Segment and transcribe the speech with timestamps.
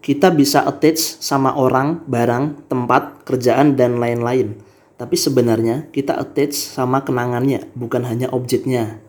[0.00, 4.56] kita bisa attach sama orang, barang, tempat, kerjaan, dan lain-lain.
[4.96, 9.00] Tapi sebenarnya kita attach sama kenangannya, bukan hanya objeknya.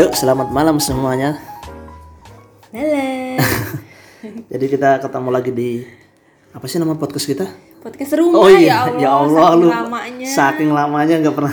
[0.00, 1.36] Yuk, selamat malam semuanya.
[2.72, 3.36] Halo.
[4.56, 5.84] Jadi kita ketemu lagi di
[6.56, 7.44] apa sih nama podcast kita?
[7.84, 9.52] Podcast rumah Oh iya, ya Allah.
[9.52, 10.24] saking lu lamanya.
[10.24, 11.52] saking lamanya nggak pernah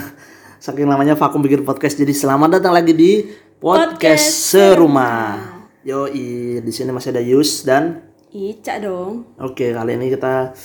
[0.64, 2.00] saking lamanya vakum bikin podcast.
[2.00, 3.28] Jadi selamat datang lagi di
[3.60, 5.68] podcast, Podcast serumah.
[5.84, 8.00] Yo, di sini masih ada Yus dan
[8.32, 9.28] Ica dong.
[9.44, 10.56] oke kali ini kita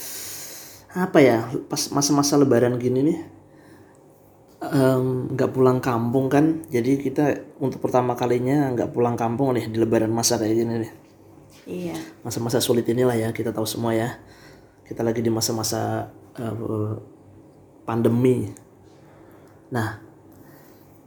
[0.95, 3.32] apa ya pas masa-masa Lebaran gini nih
[5.33, 6.63] nggak pulang kampung kan?
[6.71, 10.93] Jadi kita untuk pertama kalinya nggak pulang kampung nih di Lebaran masa kayak gini nih.
[11.63, 11.95] Iya.
[12.27, 14.19] masa-masa sulit inilah ya kita tahu semua ya.
[14.83, 16.95] Kita lagi di masa-masa eh,
[17.87, 18.51] pandemi.
[19.71, 19.99] Nah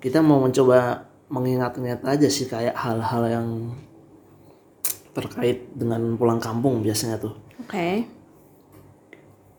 [0.01, 3.49] kita mau mencoba mengingat-ingat aja sih kayak hal-hal yang
[5.17, 7.34] terkait dengan pulang kampung biasanya tuh.
[7.57, 8.05] Oke.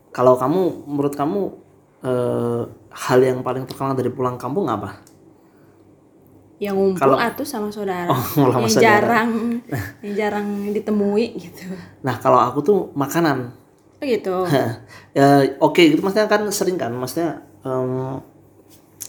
[0.08, 1.67] kalau kamu menurut kamu
[2.00, 4.98] eh, hal yang paling terkenal dari pulang kampung apa
[6.58, 8.10] Yang ngumpul Kalau- atuh sama saudara.
[8.34, 8.82] Oh, sama yang saudara.
[8.82, 9.30] jarang
[10.02, 11.70] yang jarang ditemui gitu.
[12.00, 13.54] nah kalau aku tuh makanan
[13.98, 14.46] Oh gitu.
[15.16, 15.26] ya
[15.58, 18.18] oke gitu maksudnya kan sering kan maksudnya em,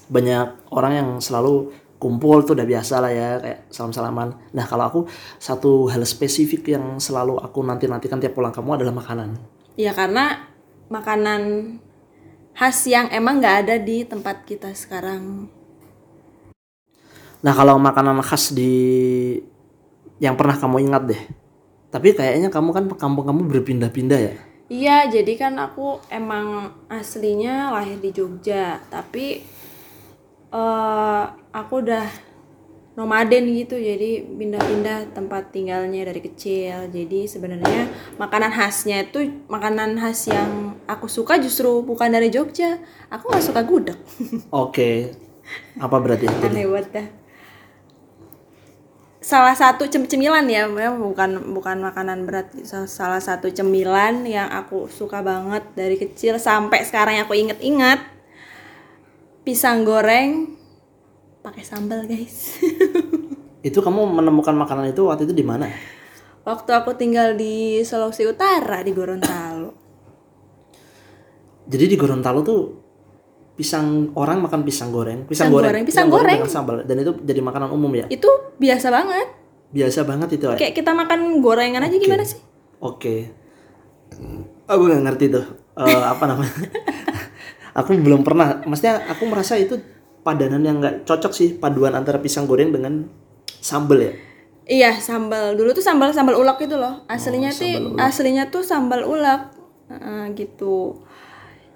[0.07, 4.83] banyak orang yang selalu kumpul tuh udah biasa lah ya kayak salam salaman nah kalau
[4.83, 4.99] aku
[5.35, 9.37] satu hal spesifik yang selalu aku nanti nantikan tiap pulang kamu adalah makanan
[9.73, 10.49] Ya karena
[10.87, 11.41] makanan
[12.59, 15.47] khas yang emang nggak ada di tempat kita sekarang.
[17.39, 18.75] nah kalau makanan khas di
[20.19, 21.21] yang pernah kamu ingat deh
[21.87, 24.35] tapi kayaknya kamu kan kampung kamu berpindah-pindah ya
[24.69, 29.41] Iya, jadi kan aku emang aslinya lahir di Jogja, tapi
[30.53, 32.05] eh aku udah
[32.93, 36.85] nomaden gitu, jadi pindah-pindah tempat tinggalnya dari kecil.
[36.93, 37.89] Jadi sebenarnya
[38.21, 42.81] makanan khasnya itu makanan khas yang aku suka justru bukan dari Jogja.
[43.13, 43.97] Aku nggak suka gudeg.
[44.65, 45.13] oke
[45.77, 47.07] apa berarti Aneh banget dah.
[49.19, 52.49] Salah satu cem cemilan ya, bukan bukan makanan berat.
[52.65, 57.99] Sa- Salah satu cemilan yang aku suka banget dari kecil sampai sekarang yang aku inget-inget.
[59.43, 60.55] Pisang goreng
[61.45, 62.57] pakai sambal, guys.
[63.67, 65.67] itu kamu menemukan makanan itu waktu itu di mana
[66.47, 69.48] Waktu aku tinggal di Sulawesi Utara di Gorontalo.
[71.69, 72.59] Jadi di Gorontalo tuh
[73.53, 76.37] pisang orang makan pisang goreng, pisang, Pisang goreng, goreng, pisang goreng.
[76.39, 78.05] dengan sambal dan itu jadi makanan umum ya.
[78.09, 79.27] Itu biasa banget.
[79.69, 80.57] Biasa banget itu ya.
[80.57, 82.39] Kayak kita makan gorengan aja gimana sih?
[82.79, 83.29] Oke.
[84.65, 85.45] Aku nggak ngerti tuh
[85.79, 86.51] Eh, apa namanya.
[87.79, 88.59] aku belum pernah.
[88.65, 89.79] Maksudnya aku merasa itu
[90.19, 93.07] padanan yang nggak cocok sih paduan antara pisang goreng dengan
[93.59, 94.11] sambal ya.
[94.69, 98.61] Iya sambal dulu tuh sambal sambal ulek itu loh aslinya Oh, sih sambal aslinya tuh
[98.61, 99.41] sambal ulek
[99.89, 101.01] Heeh, gitu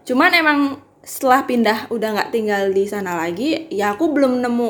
[0.04, 0.60] cuman emang
[1.00, 4.70] setelah pindah udah nggak tinggal di sana lagi ya aku belum nemu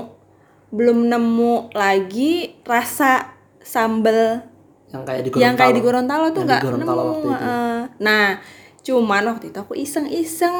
[0.73, 4.41] belum nemu lagi rasa sambal
[4.89, 5.45] Yang kayak di Gorontalo.
[5.45, 6.25] yang kayak di Gorontalo.
[6.29, 7.53] Tuh nggak nemu waktu itu.
[8.01, 8.25] nah
[8.83, 10.57] cuman waktu itu aku iseng-iseng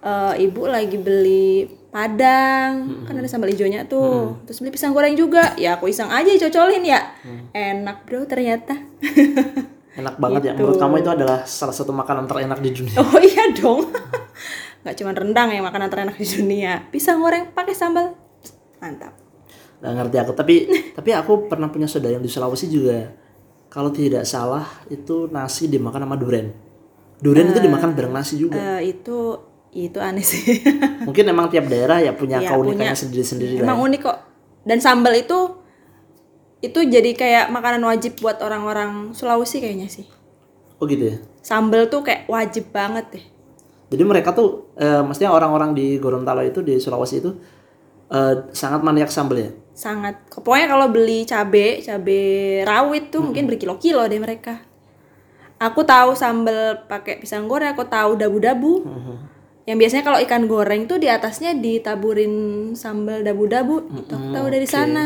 [0.00, 4.40] eh, ibu lagi beli padang kan ada sambal hijaunya tuh.
[4.44, 5.52] Terus beli pisang goreng juga.
[5.56, 7.12] Ya aku iseng aja cocolin ya.
[7.24, 7.44] Mm.
[7.52, 8.80] enak bro ternyata
[9.92, 10.52] Enak banget ya.
[10.52, 10.64] Gitu.
[10.64, 12.96] Menurut kamu itu adalah salah satu makanan terenak di dunia.
[13.00, 13.88] oh iya dong
[14.82, 18.18] nggak cuma rendang yang makanan terenak di dunia pisang goreng pakai sambal
[18.82, 19.14] mantap
[19.82, 20.32] Gak ngerti aku.
[20.38, 20.54] Tapi
[20.96, 23.10] tapi aku pernah punya saudara yang di Sulawesi juga.
[23.66, 26.54] Kalau tidak salah itu nasi dimakan sama duren.
[27.18, 28.78] Duren itu dimakan bareng nasi juga.
[28.78, 29.34] Eh, itu
[29.72, 30.60] itu aneh sih
[31.08, 33.66] Mungkin emang tiap daerah ya punya Iya, keunikannya sendiri-sendiri lah.
[33.66, 33.84] Emang ya.
[33.90, 34.18] unik kok.
[34.62, 35.61] Dan sambal itu
[36.62, 40.06] itu jadi kayak makanan wajib buat orang-orang Sulawesi kayaknya sih.
[40.78, 41.16] Oh gitu ya.
[41.42, 43.24] Sambal tuh kayak wajib banget deh.
[43.92, 47.30] Jadi mereka tuh, eh, maksudnya orang-orang di Gorontalo itu di Sulawesi itu
[48.14, 49.50] eh, sangat maniak sambal ya.
[49.74, 50.22] Sangat.
[50.30, 52.20] Pokoknya kalau beli cabe, cabe
[52.62, 54.62] rawit tuh mungkin berkilo-kilo deh mereka.
[55.58, 58.82] Aku tahu sambal pakai pisang goreng, aku tahu dabu-dabu.
[59.62, 62.34] Yang biasanya kalau ikan goreng tuh di atasnya ditaburin
[62.74, 63.86] sambal dabu-dabu.
[63.94, 65.04] Itu aku tahu dari sana.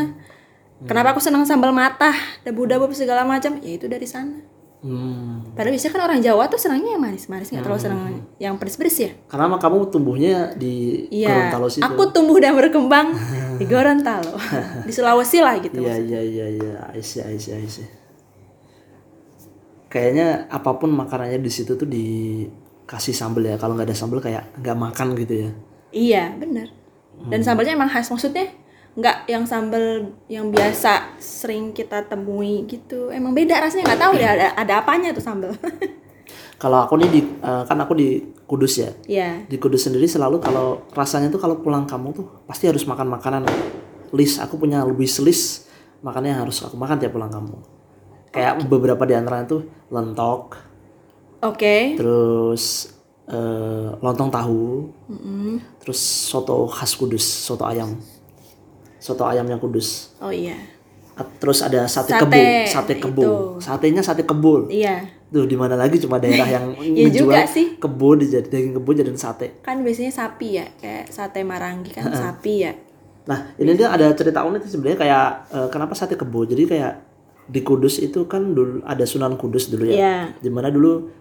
[0.85, 2.13] Kenapa aku senang sambal matah,
[2.45, 3.57] dabu-dabu segala macam?
[3.65, 4.37] Ya itu dari sana.
[4.77, 5.41] Hmm.
[5.57, 8.01] Padahal biasanya kan orang Jawa tuh senangnya yang manis-manis, nggak terlalu senang
[8.37, 9.11] yang pedes-pedes ya.
[9.25, 11.33] Karena emang kamu tumbuhnya di Iya.
[11.33, 11.81] Gorontalo situ.
[11.81, 13.09] Aku tumbuh dan berkembang
[13.57, 14.37] di Gorontalo
[14.85, 17.89] di Sulawesi lah gitu Iya iya iya iya, see I see.
[19.89, 23.57] Kayaknya apa pun makanannya di situ tuh dikasih sambal ya.
[23.57, 25.49] Kalau nggak ada sambal kayak nggak makan gitu ya.
[25.87, 26.67] iya bener
[27.31, 28.51] dan sambalnya emang khas maksudnya
[28.97, 33.13] nggak yang sambal yang biasa sering kita temui gitu.
[33.13, 35.53] Emang beda rasanya nggak tahu ya ada ada apanya tuh sambal.
[36.61, 38.17] Kalau aku nih di eh, kan aku di
[38.49, 38.89] Kudus ya.
[39.05, 43.13] ya Di Kudus sendiri selalu kalau rasanya tuh kalau pulang kamu tuh pasti harus makan
[43.13, 43.45] makanan
[44.09, 44.41] list.
[44.41, 45.69] Aku punya wish list
[46.01, 47.57] makannya harus aku makan tiap pulang kamu.
[48.33, 49.61] Kayak beberapa di antaranya tuh
[49.93, 50.57] lentok,
[51.45, 51.77] oke.
[51.97, 52.89] Terus
[53.29, 54.89] eh, lontong tahu,
[55.81, 57.97] terus soto khas Kudus, soto ayam,
[59.07, 60.11] soto ayam yang Kudus.
[60.19, 60.59] oh iya
[61.39, 62.37] Terus ada sate, Sate, kebo,
[62.69, 63.33] sate kebo, itu.
[63.57, 64.69] satenya sate kebo.
[64.69, 67.73] iya Tuh di mana lagi cuma daerah yang Iya menjual juga sih.
[67.75, 69.57] kebo dijadi daging kebo jadiin sate.
[69.59, 72.71] kan biasanya sapi ya kayak sate marangi kan sapi ya
[73.25, 76.45] Nah ini dia ada cerita unik sih sebenarnya kayak eh, kenapa sate kebo.
[76.45, 76.93] Jadi kayak
[77.45, 79.95] di Kudus itu kan dulu ada Sunan Kudus dulu ya.
[79.95, 80.15] Iya.
[80.37, 81.11] Di mana dulu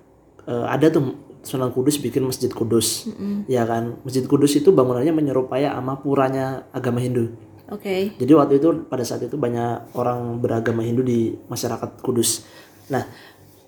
[0.44, 1.02] eh, ada tuh
[1.40, 3.10] Sunan Kudus bikin Masjid Kudus,
[3.46, 3.98] ya kan.
[4.02, 7.30] Masjid Kudus itu bangunannya menyerupai sama puranya agama Hindu.
[7.70, 8.18] Oke.
[8.18, 12.46] Jadi waktu itu pada saat itu banyak orang beragama Hindu di masyarakat Kudus.
[12.92, 13.02] Nah,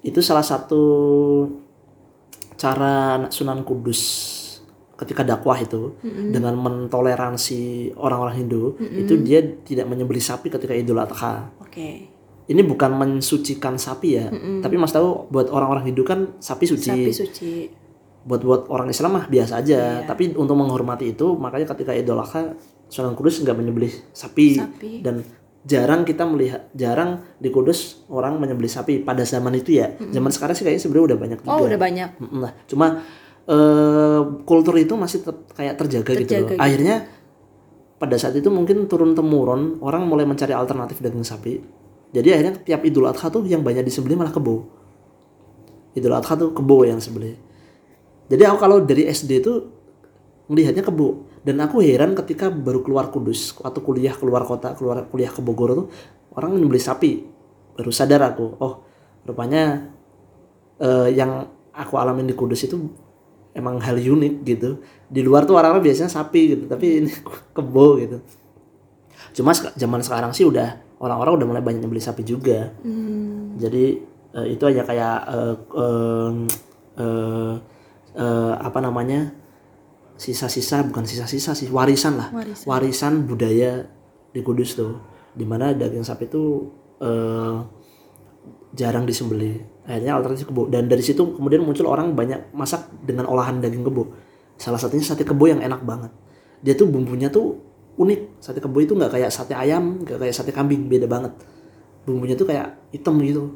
[0.03, 0.83] itu salah satu
[2.59, 4.01] cara Sunan Kudus
[4.99, 11.55] ketika dakwah itu dengan mentoleransi orang-orang Hindu itu dia tidak menyembelih sapi ketika Idul Adha.
[11.63, 12.19] oke.
[12.49, 14.33] Ini bukan mensucikan sapi ya,
[14.65, 16.89] tapi Mas tahu buat orang-orang Hindu kan sapi suci.
[16.89, 17.53] sapi suci.
[18.25, 22.57] Buat buat orang Islam mah biasa aja, tapi untuk menghormati itu makanya ketika Idul Adha
[22.89, 25.05] Sunan Kudus nggak menyembelih sapi, Sapi.
[25.05, 25.21] dan
[25.63, 29.93] jarang kita melihat jarang di Kudus orang menyembelih sapi pada zaman itu ya.
[30.01, 31.53] Zaman sekarang sih kayaknya sebenarnya udah banyak juga.
[31.53, 32.53] oh udah banyak lah.
[32.65, 32.87] Cuma
[33.45, 36.49] eh, kultur itu masih tetap kayak terjaga, gitu Terjaga loh.
[36.57, 36.61] gitu.
[36.61, 36.97] Akhirnya
[37.99, 41.61] pada saat itu mungkin turun temurun orang mulai mencari alternatif daging sapi.
[42.09, 44.65] Jadi akhirnya tiap Idul Adha tuh yang banyak disembelih malah kebo.
[45.93, 47.37] Idul Adha tuh kebo yang sembelih.
[48.29, 49.57] Jadi aku kalau dari SD tuh
[50.49, 55.33] melihatnya kebo dan aku heran ketika baru keluar Kudus atau kuliah keluar kota keluar kuliah
[55.33, 55.87] ke Bogor tuh
[56.37, 57.25] orang nyembelih sapi
[57.73, 58.85] baru sadar aku oh
[59.25, 59.89] rupanya
[60.77, 62.77] eh, yang aku alamin di Kudus itu
[63.55, 64.83] emang hal unik gitu.
[65.09, 67.11] Di luar tuh orang-orang biasanya sapi gitu tapi ini
[67.57, 68.19] kebo gitu.
[69.35, 72.75] Cuma zaman sekarang sih udah orang-orang udah mulai banyak nyembelih sapi juga.
[73.59, 73.85] Jadi
[74.35, 76.37] eh, itu aja kayak eh, em,
[76.99, 77.55] eh,
[78.19, 79.31] eh, apa namanya
[80.19, 82.29] sisa-sisa bukan sisa-sisa sih warisan lah.
[82.67, 83.25] Warisan.
[83.25, 83.87] budaya
[84.35, 84.99] di Kudus tuh
[85.33, 86.67] di mana daging sapi itu
[86.99, 87.57] eh,
[88.75, 89.63] jarang disembelih.
[89.89, 90.69] Akhirnya alternatif kebo.
[90.69, 94.13] Dan dari situ kemudian muncul orang banyak masak dengan olahan daging kebo.
[94.59, 96.13] Salah satunya sate kebo yang enak banget.
[96.61, 97.57] Dia tuh bumbunya tuh
[97.97, 98.43] unik.
[98.43, 101.33] Sate kebo itu nggak kayak sate ayam nggak kayak sate kambing beda banget.
[102.05, 103.55] Bumbunya tuh kayak hitam gitu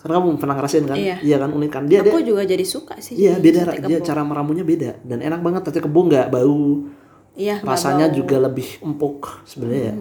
[0.00, 0.96] karena kamu pernah ngerasain kan?
[0.96, 1.36] Iya.
[1.36, 1.82] kan unik kan?
[1.84, 5.20] Dia dia aku juga jadi suka sih iya beda sate dia cara meramunya beda dan
[5.20, 5.62] enak banget.
[5.68, 6.88] Sate kebo nggak bau.
[7.36, 8.16] Iya rasanya bau.
[8.16, 9.94] juga lebih empuk sebenarnya ya.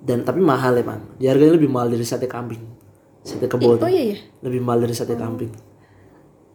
[0.00, 2.60] Dan tapi mahal ya bang dia harganya lebih mahal dari sate kambing
[3.20, 5.52] sate kebo oh iya ya lebih mahal dari sate kambing.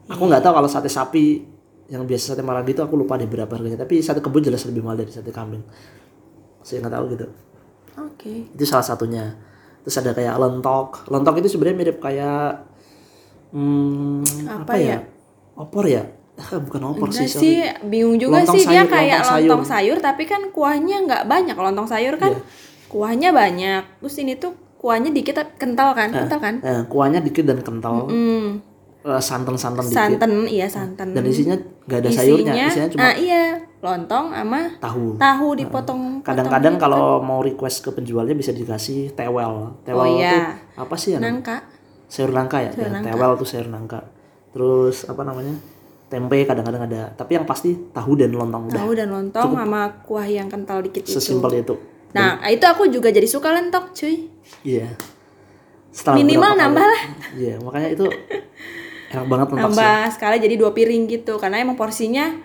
[0.05, 1.41] Aku nggak tahu kalau sate sapi
[1.89, 3.81] yang biasa sate marangi itu aku lupa deh berapa harganya.
[3.81, 5.65] Tapi sate kebo jelas lebih mahal dari sate kambing.
[6.61, 7.27] Saya nggak tahu gitu.
[8.05, 8.33] Oke.
[8.53, 9.33] Itu salah satunya
[9.85, 12.65] terus ada kayak lentok lentok itu sebenarnya mirip kayak
[13.51, 14.87] hmm, apa, Apa ya?
[14.91, 14.99] ya?
[15.55, 16.03] opor ya
[16.67, 19.95] bukan opor Enggak sih, sih, bingung juga Lontong sih dia sayur, kayak lontong lontong sayur.
[19.95, 19.97] sayur.
[20.03, 21.55] tapi kan kuahnya nggak banyak.
[21.55, 22.43] Lontong sayur kan Iya.
[22.85, 23.83] kuahnya banyak.
[24.03, 26.11] Terus ini tuh kuahnya dikit tapi kental kan?
[26.11, 26.55] Kental kan?
[26.59, 28.59] Nah, kuahnya dikit dan kental Hmm,
[28.99, 31.13] Eh, santan-santan dikit santan, iya santan.
[31.13, 31.53] dan isinya
[31.85, 33.43] nggak ada sayurnya isinya cuma ah iya,
[33.85, 35.13] lontong sama tahu.
[35.15, 36.01] tahu dipotong.
[36.21, 39.77] kadang-kadang kalau mau request ke penjualnya bisa dikasih tewel.
[39.81, 40.33] Tewel Oh, iya.
[40.33, 40.43] tuh
[40.81, 41.61] apa sih ya nangka.
[42.05, 44.01] sayur nangka ya, Ya, tewel tuh sayur nangka.
[44.49, 45.53] Terus apa namanya?
[46.05, 47.01] Tempe kadang-kadang ada.
[47.11, 48.77] Tapi yang pasti tahu dan lontong udah.
[48.77, 51.11] Tahu dan lontong sama kuah yang kental dikit itu.
[51.11, 51.75] sesimpel itu.
[52.11, 54.29] Nah, itu aku juga jadi suka lentok, cuy.
[54.61, 54.87] iya.
[55.89, 57.03] Setelah Minimal nambah kali- lah.
[57.35, 58.05] iya makanya itu
[59.11, 59.67] enak banget lentok sih.
[59.75, 61.33] Nambah sekali jadi dua piring gitu.
[61.35, 62.35] Karena emang porsinya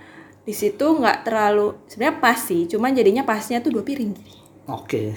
[0.50, 4.18] di situ nggak terlalu sebenarnya pas sih, cuman jadinya pasnya tuh dua piring.
[4.66, 5.14] Oke.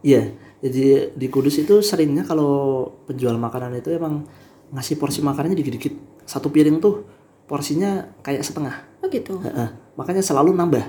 [0.00, 0.32] Iya,
[0.64, 4.24] jadi di Kudus itu seringnya kalau penjual makanan itu emang
[4.72, 6.24] ngasih porsi makanannya dikit-dikit.
[6.24, 7.04] Satu piring tuh
[7.44, 8.80] porsinya kayak setengah.
[9.04, 9.44] Oh gitu.
[9.44, 9.68] Heeh.
[10.00, 10.88] Makanya selalu nambah.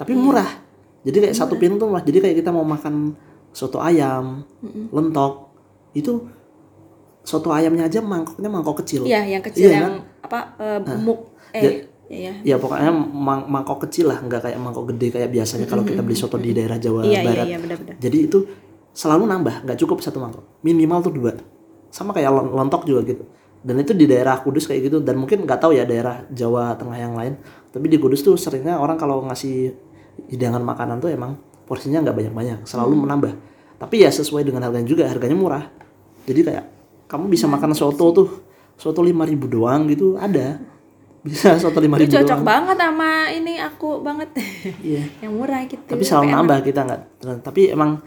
[0.00, 0.48] Tapi murah.
[1.04, 2.00] Jadi kayak satu piring tuh murah.
[2.00, 3.12] Jadi kayak kita mau makan
[3.52, 4.48] soto ayam,
[4.88, 5.52] lentok,
[5.92, 6.24] itu
[7.20, 9.04] soto ayamnya aja mangkoknya mangkok kecil.
[9.04, 13.86] Iya, yang kecil Iya, yang apa eh, muk eh Ja- ya ya pokoknya mang- mangkok
[13.86, 17.06] kecil lah nggak kayak mangkok gede kayak biasanya kalau kita beli soto di daerah Jawa
[17.06, 17.46] iya iya Barat.
[17.46, 17.94] iya benar-benar.
[18.02, 18.38] Jadi itu
[18.90, 20.42] selalu nambah nggak cukup satu mangkok.
[20.66, 21.32] Minimal tuh dua.
[21.94, 23.22] Sama kayak lon- lontok juga gitu.
[23.62, 24.98] Dan itu di daerah Kudus kayak gitu.
[24.98, 27.38] Dan mungkin nggak tahu ya daerah Jawa Tengah yang lain.
[27.70, 29.70] Tapi di Kudus tuh seringnya orang kalau ngasih
[30.26, 32.58] hidangan makanan tuh emang porsinya nggak banyak-banyak.
[32.66, 33.32] Selalu menambah.
[33.78, 35.06] Tapi ya sesuai dengan harganya juga.
[35.06, 35.64] Harganya murah.
[36.26, 36.64] Jadi kayak
[37.06, 38.28] kamu bisa makan soto tuh
[38.74, 40.56] soto lima ribu doang gitu ada
[41.20, 42.42] bisa soto lima ribu cocok doang.
[42.42, 44.28] banget sama ini aku banget.
[44.80, 45.04] Iya.
[45.22, 47.02] Yang murah gitu tapi selalu nambah kita nggak?
[47.40, 48.00] Tapi emang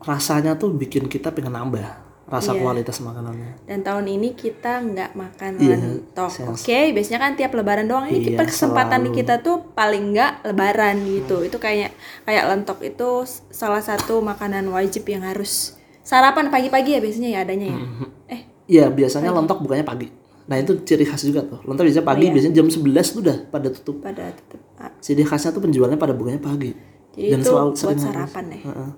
[0.00, 1.84] rasanya tuh bikin kita pengen nambah
[2.24, 3.68] rasa kualitas makanannya.
[3.68, 6.32] Dan tahun ini kita nggak makan Iya, lentok.
[6.50, 8.08] oke biasanya kan tiap lebaran doang.
[8.08, 9.16] Ini Iya, kesempatan selalu.
[9.16, 11.44] kita tuh paling nggak lebaran gitu.
[11.44, 11.92] Itu kayak
[12.24, 13.08] kayak lentok itu
[13.50, 17.78] salah satu makanan wajib yang harus sarapan pagi-pagi ya biasanya ya adanya ya?
[17.78, 18.08] Mm-hmm.
[18.28, 20.08] eh Iya biasanya lontok bukannya pagi
[20.44, 21.60] nah itu ciri khas juga tuh.
[21.64, 23.96] Lontok biasanya pagi biasanya jam 11 tuh udah pada tutup.
[24.04, 26.72] Pada tetep ah, ciri khasnya tuh penjualnya pada bukanya pagi.
[27.14, 28.60] Jadi Dan itu selalu buat sarapan ya?
[28.66, 28.90] Heeh.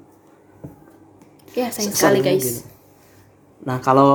[1.57, 2.45] ya sayang sekali guys.
[2.45, 2.61] gitu.
[3.65, 4.13] nah kalau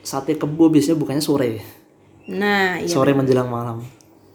[0.00, 1.60] sate kebo biasanya bukannya sore.
[2.32, 3.84] Nah iya sore menjelang malam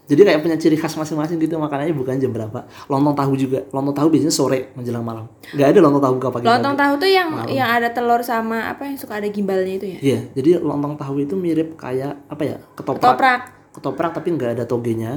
[0.08, 2.64] jadi kayak punya ciri khas masing-masing gitu makanannya bukan jam berapa.
[2.88, 3.60] Lontong tahu juga.
[3.76, 5.28] Lontong tahu biasanya sore menjelang malam.
[5.52, 8.88] Nggak ada lontong tahu buka pagi lontong tahu tuh yang yang ada telur sama apa
[8.88, 10.00] yang suka ada gimbalnya itu ya?
[10.00, 13.04] Iya jadi lontong tahu itu mirip kayak apa ya ketoprak.
[13.04, 13.42] Toprak
[13.76, 15.12] ketoprak tapi nggak ada togenya.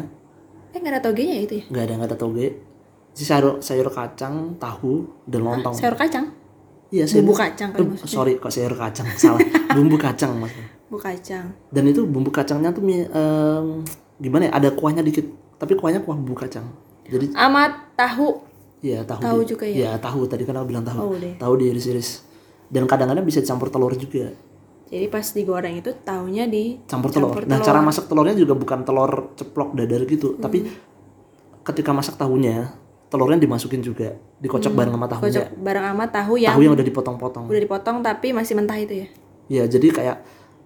[0.75, 1.65] Eh nggak ada togenya itu ya?
[1.71, 2.47] Nggak ada nggak ada toge.
[3.15, 5.75] Si sayur sayur kacang tahu dan lontong.
[5.79, 6.35] sayur kacang?
[6.91, 9.07] Iya sayur bumbu kacang kan Eh, sorry kok sayur kacang?
[9.15, 9.39] Salah.
[9.79, 10.67] Bumbu kacang maksudnya.
[10.91, 11.47] Bumbu kacang.
[11.71, 13.87] Dan itu bumbu kacangnya tuh em,
[14.21, 16.69] gimana ya ada kuahnya dikit tapi kuahnya kuah bumbu kacang
[17.03, 18.47] jadi sama tahu.
[18.81, 19.77] Ya tahu Tahu di- juga ya?
[19.77, 20.25] ya tahu.
[20.25, 20.99] Tadi kan aku bilang tahu.
[21.03, 21.37] Oh, deh.
[21.37, 22.25] tahu diiris-iris
[22.67, 24.33] dan kadang-kadang bisa dicampur telur juga.
[24.87, 27.45] Jadi pas digoreng itu tahunya di campur telur.
[27.45, 30.41] Nah cara masak telurnya juga bukan telur ceplok dadar gitu Hmm.
[30.41, 30.59] tapi
[31.63, 32.73] ketika masak tahunya
[33.07, 34.17] telurnya dimasukin juga.
[34.39, 35.21] Dikocok bareng sama tahunya.
[35.21, 35.35] Hmm.
[35.35, 37.45] kocok bareng sama tahu yang tahu yang udah dipotong-potong.
[37.47, 39.09] udah dipotong tapi masih mentah itu ya?
[39.51, 40.17] Ya jadi kayak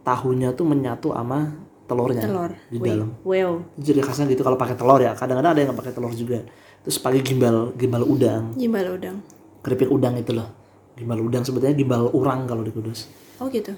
[0.02, 1.50] tahunya tuh menyatu sama
[1.84, 2.52] telurnya telur.
[2.72, 3.08] di dalam.
[3.22, 5.12] Wow jadi khasnya gitu kalau pakai telur ya.
[5.12, 6.40] Kadang-kadang ada yang nggak pakai telur juga.
[6.84, 8.56] Terus pakai gimbal gimbal udang.
[8.56, 9.20] Gimbal udang.
[9.60, 10.48] Keripik udang itu loh.
[10.96, 13.72] Gimbal udang sebetulnya gimbal urang kalau di Kudus oh gitu?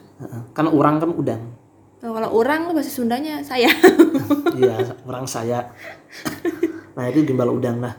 [0.53, 1.43] Kan urang kan udang.
[2.05, 3.73] Oh, kalau orang bahasa Sundanya saya.
[4.57, 5.69] Iya urang saya.
[6.97, 7.93] Nah itu gimbal udang nah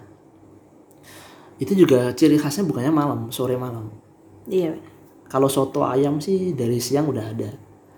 [1.62, 3.94] itu juga ciri khasnya bukannya malam sore malam.
[4.50, 4.74] Iya.
[5.30, 7.50] Kalau soto ayam sih dari siang udah ada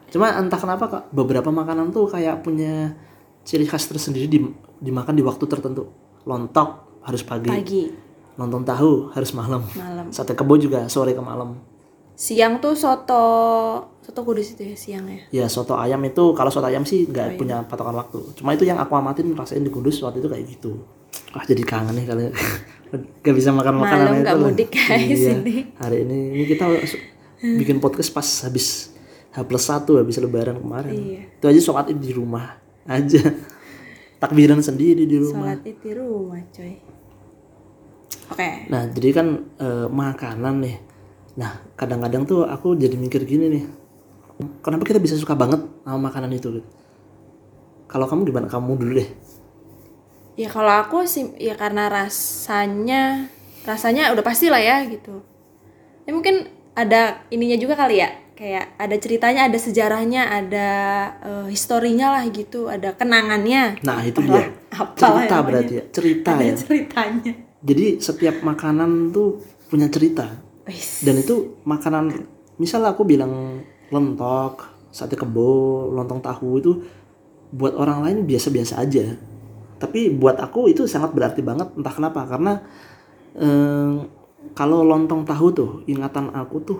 [0.09, 2.93] cuma entah kenapa kak beberapa makanan tuh kayak punya
[3.41, 4.39] ciri khas tersendiri di,
[4.79, 5.89] dimakan di waktu tertentu.
[6.23, 7.83] Lontok harus pagi, pagi.
[8.35, 9.63] Lontong tahu harus malam.
[9.73, 10.09] Malam.
[10.09, 11.57] Sate kebo juga sore ke malam.
[12.13, 13.23] Siang tuh soto
[13.99, 15.19] soto kudus itu ya siang ya?
[15.31, 18.19] Ya soto ayam itu kalau soto ayam sih nggak punya patokan waktu.
[18.35, 20.83] Cuma itu yang aku amatin rasain di kudus waktu itu kayak gitu.
[21.31, 22.27] Wah jadi kangen nih kalau
[23.23, 24.47] gak bisa makan makanan Malam itu nggak loh.
[24.49, 25.31] mudik, guys, Iya.
[25.39, 25.55] ini.
[25.77, 26.65] hari ini ini kita
[27.39, 28.91] bikin podcast pas habis
[29.29, 31.21] H plus satu habis lebaran kemarin Iya.
[31.29, 33.21] itu aja sholat id di rumah aja
[34.17, 36.73] takbiran sendiri di rumah sholat id di rumah coy
[38.29, 40.77] oke Nah, jadi kan eh, makanan nih.
[41.35, 43.63] Nah, kadang-kadang tuh aku jadi mikir gini nih.
[44.59, 46.61] Kenapa kita bisa suka banget sama makanan itu?
[47.85, 48.45] Kalau kamu gimana?
[48.45, 49.09] Kamu dulu deh.
[50.35, 53.27] ya kalau aku sih ya karena rasanya
[53.67, 55.19] rasanya udah pasti lah ya gitu
[56.07, 56.47] ya mungkin
[56.79, 58.09] ada ininya juga kali ya
[58.39, 60.69] kayak ada ceritanya ada sejarahnya ada
[61.19, 64.47] eh, historinya lah gitu ada kenangannya Nah, itu dia.
[64.71, 65.83] apalah Cerita berarti ya.
[65.91, 66.55] Cerita ada ya.
[66.55, 70.23] ceritanya Jadi setiap makanan tuh punya cerita.
[71.03, 72.15] Dan itu makanan
[72.55, 73.59] misal aku bilang
[73.91, 74.63] lentok,
[74.95, 76.71] sate kebo, lontong tahu itu
[77.51, 79.19] buat orang lain biasa-biasa aja.
[79.83, 82.63] Tapi buat aku itu sangat berarti banget entah kenapa karena
[83.35, 83.95] eh,
[84.55, 86.79] kalau lontong tahu tuh ingatan aku tuh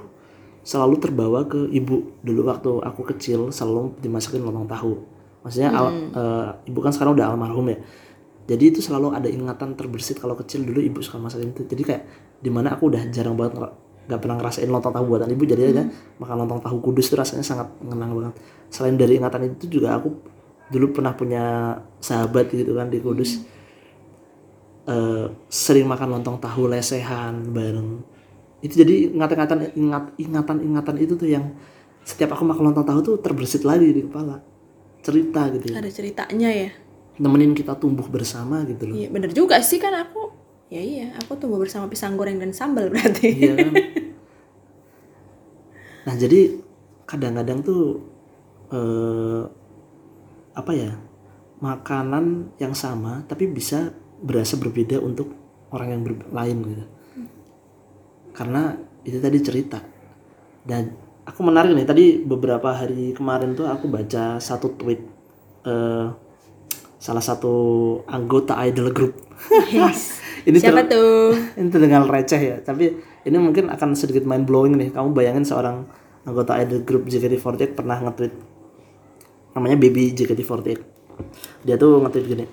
[0.63, 4.94] selalu terbawa ke ibu dulu waktu aku kecil selalu dimasakin lontong tahu.
[5.44, 7.80] Maksudnya al- eh, ibu kan sekarang udah almarhum ya.
[8.50, 11.63] Jadi itu selalu ada ingatan terbersit kalau kecil dulu ibu suka masakin itu.
[11.70, 12.04] Jadi kayak
[12.42, 13.62] di mana aku udah jarang banget
[14.10, 15.86] nggak pernah ngerasain lontong tahu buatan ibu jadi aja
[16.18, 18.36] makan lontong tahu kudus itu rasanya sangat mengenang banget.
[18.74, 20.10] Selain dari ingatan itu juga aku
[20.70, 23.42] dulu pernah punya sahabat gitu kan di Kudus.
[24.89, 28.01] Eh, sering makan lontong tahu lesehan bareng.
[28.65, 31.46] Itu jadi ingatan-ingatan ingat ingatan-ingatan itu tuh yang
[32.01, 34.41] setiap aku makan lontong tahu tuh terbersit lagi di kepala.
[35.05, 35.79] Cerita gitu ya.
[35.79, 36.69] ada ceritanya ya
[37.24, 39.00] Nemenin kita tumbuh bersama gitu loh.
[39.00, 40.27] iya bener juga sih kan aku
[40.67, 43.74] ya iya aku tumbuh bersama pisang goreng dan sambal berarti Iya kan?
[46.03, 46.51] Nah jadi
[47.08, 48.03] kadang-kadang tuh
[48.74, 49.43] eh,
[50.51, 51.00] apa ya
[51.63, 55.32] makanan yang sama tapi bisa berasa berbeda untuk
[55.72, 56.86] orang yang lain gitu.
[58.36, 59.80] Karena itu tadi cerita.
[60.64, 60.92] Dan
[61.26, 65.02] aku menarik nih tadi beberapa hari kemarin tuh aku baca satu tweet
[65.66, 66.08] eh,
[67.00, 67.54] salah satu
[68.08, 69.14] anggota idol group.
[69.72, 70.20] Yes.
[70.48, 71.36] ini Siapa tuh?
[71.60, 72.96] ini terdengar receh ya tapi
[73.28, 74.90] ini mungkin akan sedikit mind blowing nih.
[74.92, 75.88] Kamu bayangin seorang
[76.28, 78.34] anggota idol group JKT48 pernah nge-tweet
[79.56, 80.80] namanya Baby JKT48
[81.66, 82.46] dia tuh nge-tweet gini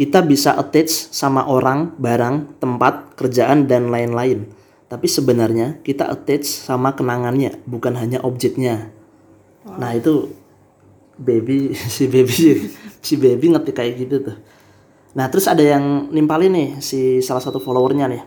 [0.00, 4.48] kita bisa attach sama orang, barang, tempat, kerjaan dan lain-lain
[4.88, 8.88] tapi sebenarnya kita attach sama kenangannya bukan hanya objeknya
[9.76, 10.32] nah itu
[11.20, 12.72] baby si baby
[13.04, 14.36] si baby ngetik kayak gitu tuh
[15.10, 18.22] Nah terus ada yang nimpalin nih si salah satu followernya nih.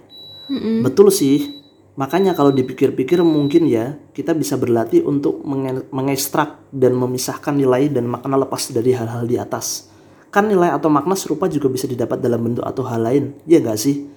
[0.83, 1.63] Betul sih.
[1.93, 8.09] Makanya kalau dipikir-pikir mungkin ya kita bisa berlatih untuk menge- mengekstrak dan memisahkan nilai dan
[8.09, 9.92] makna lepas dari hal-hal di atas.
[10.33, 13.77] Kan nilai atau makna serupa juga bisa didapat dalam bentuk atau hal lain, ya nggak
[13.77, 14.09] sih?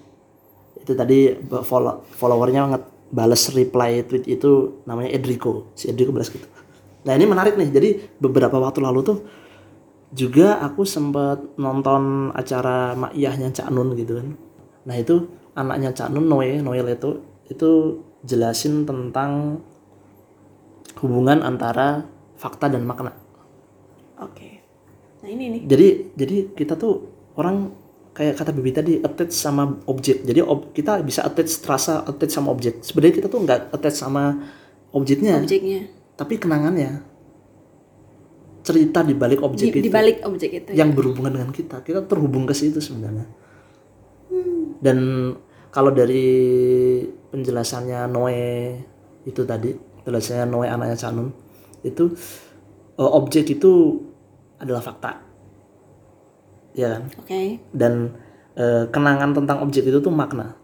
[0.80, 2.72] Itu tadi follow- followernya
[3.12, 6.48] bales reply tweet itu namanya Edrico, si Edrico balas gitu.
[7.04, 9.18] Nah ini menarik nih, jadi beberapa waktu lalu tuh
[10.14, 14.28] juga aku sempat nonton acara maiyahnya Cak Nun gitu kan
[14.86, 15.26] nah itu
[15.58, 17.20] anaknya Cak Nun Noe Noel itu
[17.50, 17.70] itu
[18.22, 19.62] jelasin tentang
[21.02, 22.06] hubungan antara
[22.38, 23.12] fakta dan makna
[24.16, 24.55] Oke.
[25.26, 25.60] Nah ini nih.
[25.66, 26.94] jadi jadi kita tuh
[27.34, 27.74] orang
[28.14, 32.48] kayak kata Bibi tadi attach sama objek jadi ob- kita bisa attach terasa attach sama
[32.48, 34.38] objek sebenarnya kita tuh nggak attach sama
[34.88, 35.90] objeknya Objeknya.
[36.14, 37.02] tapi kenangannya
[38.62, 40.70] cerita di balik objek Di, itu di balik objek itu.
[40.72, 43.26] yang berhubungan dengan kita kita terhubung ke situ sebenarnya
[44.78, 44.98] dan
[45.68, 46.24] kalau dari
[47.28, 48.80] penjelasannya Noe
[49.22, 51.28] itu tadi penjelasannya Noe anaknya Canun
[51.82, 52.16] itu
[52.96, 54.00] eh, objek itu
[54.60, 55.22] adalah fakta.
[56.76, 57.02] Ya kan?
[57.24, 57.56] Oke.
[57.72, 58.12] dan
[58.52, 60.56] eh, kenangan tentang objek itu tuh makna.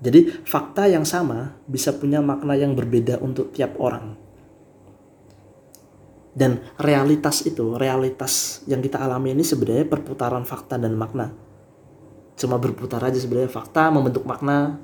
[0.00, 4.16] Jadi fakta yang sama bisa punya makna yang berbeda untuk tiap orang.
[6.30, 11.34] Dan realitas itu realitas yang kita alami ini sebenarnya perputaran fakta dan makna.
[12.40, 14.80] Cuma berputar aja sebenarnya fakta membentuk makna.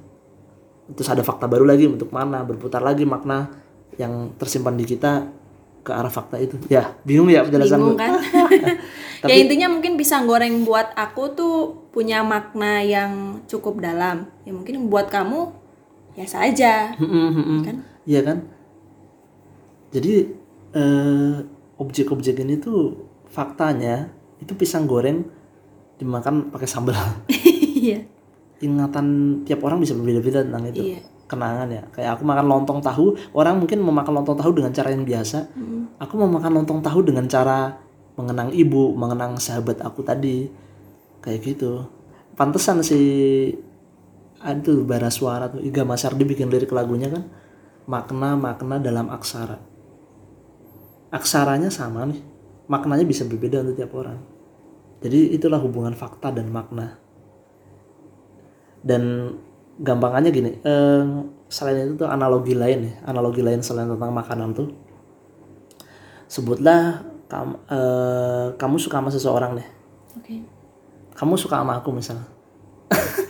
[0.93, 2.45] Terus ada fakta baru lagi bentuk makna.
[2.45, 3.49] Berputar lagi makna
[3.97, 5.33] yang tersimpan di kita
[5.87, 8.03] ke arah fakta itu ya bingung ya penjelasan Bingung gue.
[8.03, 8.13] kan?
[9.31, 11.55] ya intinya mungkin pisang goreng buat aku tuh
[11.95, 14.27] punya makna yang cukup dalam.
[14.43, 15.55] Ya mungkin buat kamu
[16.19, 16.99] biasa aja.
[16.99, 17.61] Mm-mm, mm-mm.
[17.63, 17.77] Kan?
[18.03, 18.39] Iya kan?
[19.95, 20.35] Jadi
[20.75, 21.37] eh,
[21.79, 24.11] objek-objek ini tuh faktanya
[24.43, 25.23] itu pisang goreng
[26.03, 26.99] dimakan pakai sambal.
[27.77, 28.03] Iya.
[28.65, 29.07] Ingatan
[29.47, 30.91] tiap orang bisa berbeda-beda tentang itu.
[30.91, 31.01] Iya.
[31.27, 31.83] Kenangan ya.
[31.91, 35.51] Kayak aku makan lontong tahu, orang mungkin memakan lontong tahu dengan cara yang biasa.
[35.99, 37.75] Aku mau makan lontong tahu dengan cara
[38.15, 40.47] mengenang ibu, mengenang sahabat aku tadi.
[41.21, 41.83] Kayak gitu.
[42.39, 43.01] Pantesan si
[44.47, 47.25] aduh bara suara tuh Iga Masardi bikin lirik lagunya kan
[47.89, 49.59] makna-makna dalam aksara
[51.11, 52.21] aksaranya sama nih
[52.71, 54.19] maknanya bisa berbeda untuk tiap orang
[55.01, 56.99] jadi itulah hubungan fakta dan makna
[58.85, 59.35] dan
[59.81, 61.05] gampangannya gini eh,
[61.47, 64.69] selain itu tuh analogi lain ya analogi lain selain tentang makanan tuh
[66.27, 69.69] sebutlah kamu eh, kamu suka sama seseorang nih
[70.17, 70.37] Oke.
[71.15, 72.27] kamu suka sama aku misalnya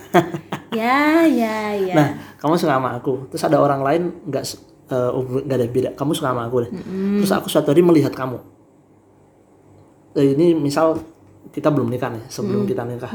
[0.77, 1.95] Ya, ya, ya.
[1.97, 3.33] Nah, kamu suka sama aku.
[3.33, 4.45] Terus ada orang lain nggak
[4.93, 5.11] eh,
[5.47, 5.91] nggak ada beda.
[5.97, 6.71] Kamu suka sama aku deh.
[7.23, 8.37] Terus aku suatu hari melihat kamu.
[10.17, 11.01] Eh, ini misal
[11.53, 13.13] kita belum nikah nih, sebelum kita nikah.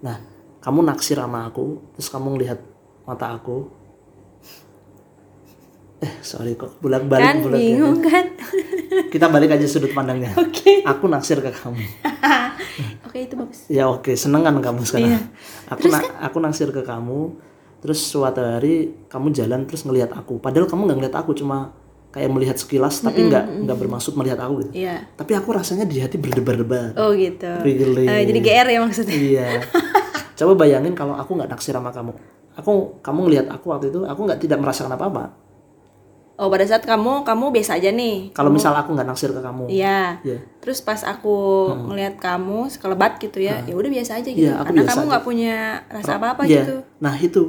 [0.00, 0.16] Nah,
[0.60, 2.60] kamu naksir sama aku, terus kamu ngelihat
[3.04, 3.72] mata aku.
[6.00, 8.24] Eh, sorry kok bolak balik kan bolak bingung kan?
[9.12, 10.32] Kita balik aja sudut pandangnya.
[10.44, 10.80] Oke.
[10.80, 11.76] Aku naksir ke kamu.
[13.04, 13.66] Oke, itu bagus.
[13.66, 15.10] Ya oke, seneng kan kamu sekarang.
[15.12, 15.20] Iya.
[15.66, 17.34] Aku na- aku naksir ke kamu,
[17.82, 20.38] terus suatu hari kamu jalan terus ngelihat aku.
[20.38, 21.74] Padahal kamu nggak ngelihat aku, cuma
[22.14, 24.86] kayak melihat sekilas, tapi nggak nggak bermaksud melihat aku gitu.
[24.86, 25.10] Iya.
[25.18, 26.94] Tapi aku rasanya di hati berdebar-debar.
[26.94, 27.50] Oh, gitu.
[27.66, 28.06] Feeling.
[28.06, 29.16] Eh, jadi GR ya maksudnya.
[29.18, 29.48] Iya.
[30.40, 32.16] Coba bayangin kalau aku nggak naksir sama kamu.
[32.56, 35.36] Aku kamu ngelihat aku waktu itu, aku nggak tidak merasakan apa-apa.
[36.40, 38.32] Oh, pada saat kamu kamu biasa aja nih.
[38.32, 39.68] Kalau misal aku nggak naksir ke kamu.
[39.68, 40.24] Iya.
[40.24, 40.40] Iya.
[40.64, 44.48] Terus pas aku ngelihat kamu sekelebat gitu ya, ya udah biasa aja gitu.
[44.48, 45.56] Aku Karena biasa kamu nggak punya
[45.92, 46.64] rasa apa-apa Iya.
[46.64, 46.76] gitu.
[47.04, 47.42] Nah itu.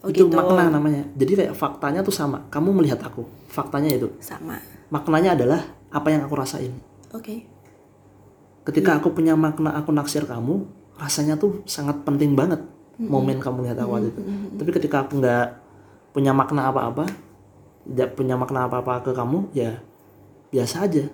[0.00, 0.32] Oh, itu gitu.
[0.32, 1.04] makna namanya.
[1.12, 2.48] Jadi kayak faktanya tuh sama.
[2.48, 3.28] Kamu melihat aku.
[3.52, 4.08] Faktanya itu.
[4.24, 4.56] Sama.
[4.88, 5.60] Maknanya adalah
[5.92, 6.72] apa yang aku rasain.
[7.12, 7.44] Oke.
[8.64, 10.64] Ketika aku punya makna aku naksir kamu,
[10.98, 12.62] rasanya tuh sangat penting banget
[12.98, 14.20] momen kamu lihat aku waktu itu.
[14.54, 15.46] Tapi ketika aku nggak
[16.14, 17.10] punya makna apa-apa,
[17.84, 19.82] tidak punya makna apa-apa ke kamu, ya
[20.54, 21.04] biasa aja.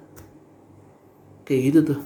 [1.49, 2.01] kayak gitu tuh.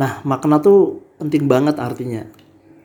[0.00, 2.24] Nah makna tuh penting banget artinya.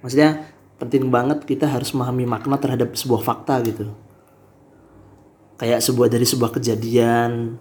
[0.03, 3.87] Maksudnya penting banget kita harus memahami makna terhadap sebuah fakta gitu.
[5.55, 7.55] Kayak sebuah dari sebuah kejadian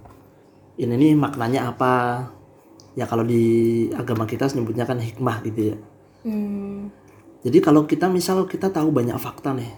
[0.74, 1.92] ini nih maknanya apa
[2.92, 3.42] ya kalau di
[3.92, 5.78] agama kita sebutnya kan hikmah gitu ya
[6.22, 6.86] Hmm.
[7.42, 9.74] jadi kalau kita misal kita tahu banyak fakta nih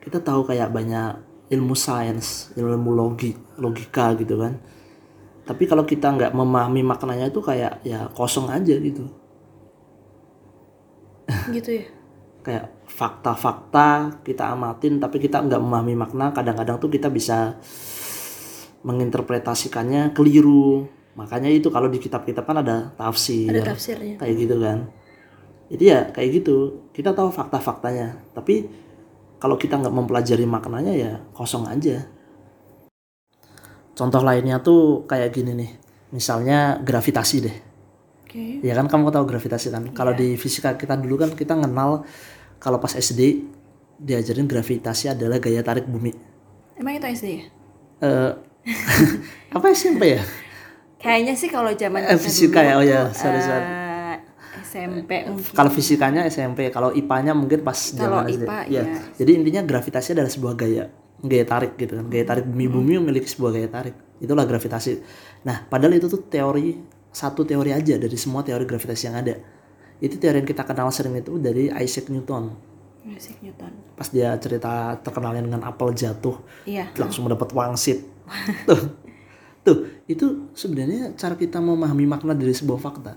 [0.00, 1.20] kita tahu kayak banyak
[1.52, 4.56] ilmu sains ilmu logi logika gitu kan
[5.44, 9.04] tapi kalau kita nggak memahami maknanya itu kayak ya kosong aja gitu
[11.52, 11.84] Gitu ya.
[12.44, 17.56] kayak fakta-fakta kita amatin tapi kita nggak memahami makna kadang-kadang tuh kita bisa
[18.84, 20.84] menginterpretasikannya keliru
[21.14, 24.18] makanya itu kalau di kitab-kitab kan ada tafsir Ada tafsirnya.
[24.18, 24.78] kayak gitu kan.
[25.70, 26.56] Jadi ya kayak gitu
[26.90, 28.20] kita tahu fakta-faktanya.
[28.34, 28.66] Tapi
[29.38, 32.04] kalau kita nggak mempelajari maknanya ya kosong aja.
[33.94, 35.70] Contoh lainnya tuh kayak gini nih.
[36.10, 37.56] Misalnya gravitasi deh.
[38.24, 38.58] Oke.
[38.66, 39.84] ya kan kamu tahu gravitasi kan?
[39.94, 42.02] Kalau di fisika kita dulu kan kita kenal
[42.58, 43.46] kalau pas SD
[43.94, 46.10] diajarin gravitasi adalah gaya tarik bumi.
[46.74, 47.44] Emang itu SD ya?
[48.02, 48.30] eh
[49.54, 50.22] apa SMP ya
[51.04, 53.60] Kayaknya sih kalau zaman Eh, fisika dulu ya, oh ya, tuh, sorry, sorry.
[53.62, 54.16] eh,
[54.64, 55.52] SMP mungkin.
[55.52, 58.82] kalau fisikanya SMP kalau IPA-nya mungkin pas Kalau zaman SD IPA, ya iya.
[59.14, 60.84] jadi intinya gravitasi adalah sebuah gaya
[61.20, 64.98] gaya tarik gitu kan gaya tarik bumi bumi memiliki sebuah gaya tarik itulah gravitasi
[65.42, 69.34] nah padahal itu tuh teori satu teori aja dari semua teori gravitasi yang ada
[70.00, 72.50] itu teori yang kita kenal sering itu dari Isaac Newton
[73.06, 73.70] Isaac Newton.
[73.94, 76.90] pas dia cerita terkenalnya dengan apel jatuh Iya.
[76.94, 78.02] langsung mendapat wangsit
[78.64, 78.80] tuh
[79.64, 83.16] tuh itu sebenarnya cara kita memahami makna dari sebuah fakta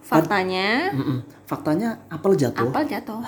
[0.00, 1.18] Faktanya Mm-mm.
[1.44, 3.20] faktanya apel jatuh apel jatuh.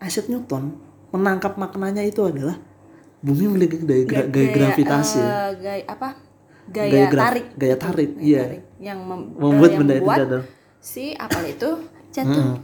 [0.00, 0.74] Isaac Newton
[1.08, 2.58] menangkap maknanya itu adalah
[3.20, 6.08] bumi memiliki gaya, gaya, Gaya, gravitasi eh, gaya apa?
[6.66, 7.46] Gaya, Gaya graf- tarik.
[7.54, 8.42] gaya tarik, iya.
[8.80, 10.42] Yang mem- membuat eh, yang benda itu membuat jatuh
[10.80, 11.70] si apel itu
[12.10, 12.60] jatuh.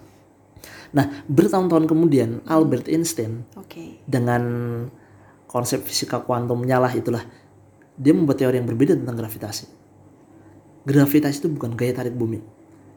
[0.91, 4.03] nah bertahun-tahun kemudian Albert Einstein Oke.
[4.05, 4.43] dengan
[5.47, 7.23] konsep fisika kuantumnya lah itulah
[8.01, 9.65] dia membuat teori yang berbeda tentang gravitasi.
[10.81, 12.41] Gravitasi itu bukan gaya tarik bumi.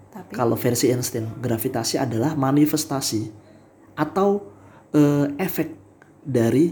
[0.07, 3.27] Tapi kalau versi Einstein gravitasi adalah manifestasi
[3.93, 4.47] atau
[4.89, 5.75] eh, efek
[6.23, 6.71] dari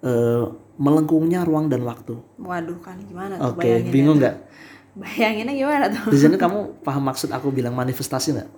[0.00, 0.44] eh,
[0.78, 2.16] melengkungnya ruang dan waktu.
[2.38, 4.36] Waduh kan gimana tuh oke bayanginnya bingung nggak?
[4.94, 6.10] Bayanginnya gimana tuh?
[6.10, 8.50] di sini kamu paham maksud aku bilang manifestasi nggak?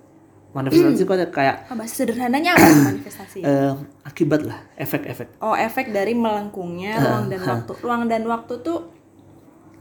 [0.51, 3.41] Manifestasi itu ada kayak Oh, bahasa sederhananya apa manifestasi?
[3.41, 3.73] eh,
[4.05, 5.41] akibat lah efek-efek.
[5.41, 7.71] Oh, efek dari melengkungnya ruang dan waktu.
[7.81, 8.79] Ruang dan waktu tuh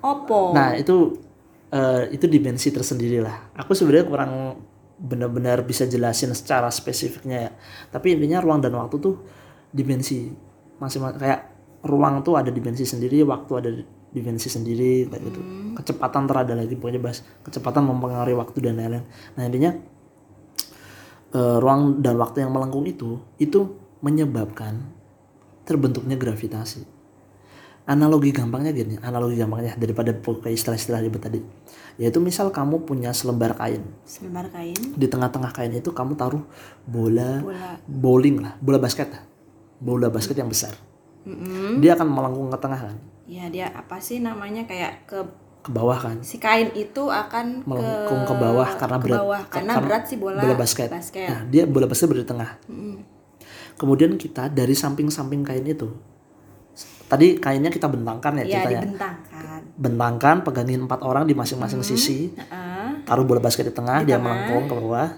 [0.02, 0.52] opo?
[0.52, 1.16] Nah itu
[1.70, 3.54] eh, itu dimensi tersendiri lah.
[3.56, 4.32] Aku sebenarnya kurang
[5.00, 7.52] benar-benar bisa jelasin secara spesifiknya ya.
[7.88, 9.14] Tapi intinya ruang dan waktu tuh
[9.72, 10.28] dimensi
[10.76, 11.40] masing-masing kayak
[11.86, 13.70] ruang tuh ada dimensi sendiri, waktu ada
[14.12, 15.40] dimensi sendiri kayak gitu.
[15.80, 19.04] Kecepatan ter ada lagi pokoknya bahas kecepatan mempengaruhi waktu dan lain-lain.
[19.38, 19.72] Nah intinya
[21.32, 24.80] eh, ruang dan waktu yang melengkung itu itu menyebabkan
[25.64, 26.99] terbentuknya gravitasi
[27.90, 31.40] analogi gampangnya gini analogi gampangnya daripada pakai istilah-istilah ribet tadi
[31.98, 36.46] yaitu misal kamu punya selembar kain Selembar kain, di tengah-tengah kain itu kamu taruh
[36.86, 37.76] bola, bola.
[37.84, 39.22] bowling lah bola basket lah.
[39.76, 40.72] bola basket yang besar
[41.26, 41.82] Mm-mm.
[41.82, 42.96] dia akan melengkung ke tengah kan
[43.30, 45.18] Ya dia apa sih namanya kayak ke
[45.60, 49.40] ke bawah kan si kain itu akan melengkung ke bawah karena ke berat bawah.
[49.44, 50.88] ke- karena berat sih bola, bola basket.
[50.88, 51.28] basket.
[51.28, 52.96] nah dia bola basket berada di tengah Mm-mm.
[53.76, 55.90] kemudian kita dari samping-samping kain itu
[57.10, 59.60] tadi kainnya kita bentangkan ya Ya ceritanya dibentangkan.
[59.74, 63.02] bentangkan pegangin empat orang di masing-masing sisi Heeh.
[63.02, 65.08] taruh bola basket di tengah dia melengkung ke bawah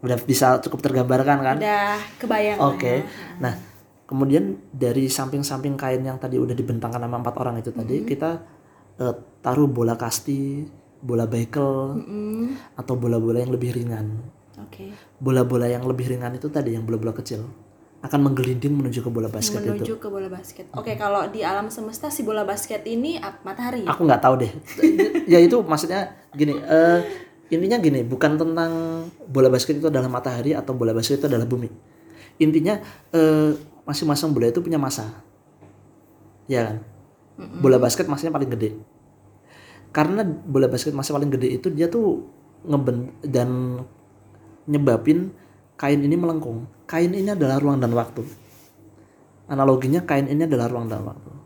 [0.00, 2.56] udah bisa cukup tergambarkan kan Udah kebayang.
[2.56, 3.04] oke ya.
[3.36, 3.54] nah
[4.06, 8.30] kemudian dari samping-samping kain yang tadi udah dibentangkan sama empat orang itu tadi kita
[8.96, 10.64] eh, taruh bola kasti
[11.00, 12.76] bola bekel Mm-mm.
[12.76, 14.20] atau bola-bola yang lebih ringan
[14.58, 14.92] Oke.
[15.16, 17.44] bola-bola yang lebih ringan itu tadi yang bola-bola kecil
[18.00, 19.76] akan menggelinding menuju ke bola basket itu.
[19.76, 20.64] Menuju ke bola basket.
[20.72, 23.84] Oke, kalau di alam semesta si bola basket ini matahari.
[23.84, 23.92] ya?
[23.92, 24.52] aku nggak tahu deh.
[25.30, 26.98] Ya itu maksudnya gini eh
[27.54, 28.72] intinya gini bukan tentang
[29.30, 31.68] bola basket itu adalah matahari atau bola basket itu adalah bumi.
[32.40, 32.80] Intinya
[33.12, 33.52] eh
[33.84, 35.06] masing-masing bola itu punya massa
[36.48, 36.76] ya kan?
[37.60, 38.80] Bola basket massanya paling gede.
[39.92, 42.24] Karena bola basket massa paling gede itu dia tuh
[42.64, 43.80] ngeben dan
[44.64, 45.32] nyebabin
[45.80, 48.20] kain ini melengkung kain ini adalah ruang dan waktu
[49.48, 51.40] analoginya kain ini adalah ruang dan waktu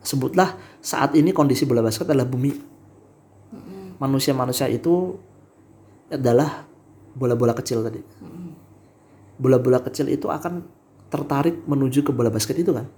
[0.00, 2.52] sebutlah saat ini kondisi bola basket adalah bumi.
[4.00, 5.20] Manusia-manusia itu
[6.08, 6.64] adalah
[7.12, 8.00] bola-bola kecil tadi.
[9.36, 10.64] Bola-bola kecil itu akan
[11.12, 12.88] tertarik menuju ke bola basket itu kan,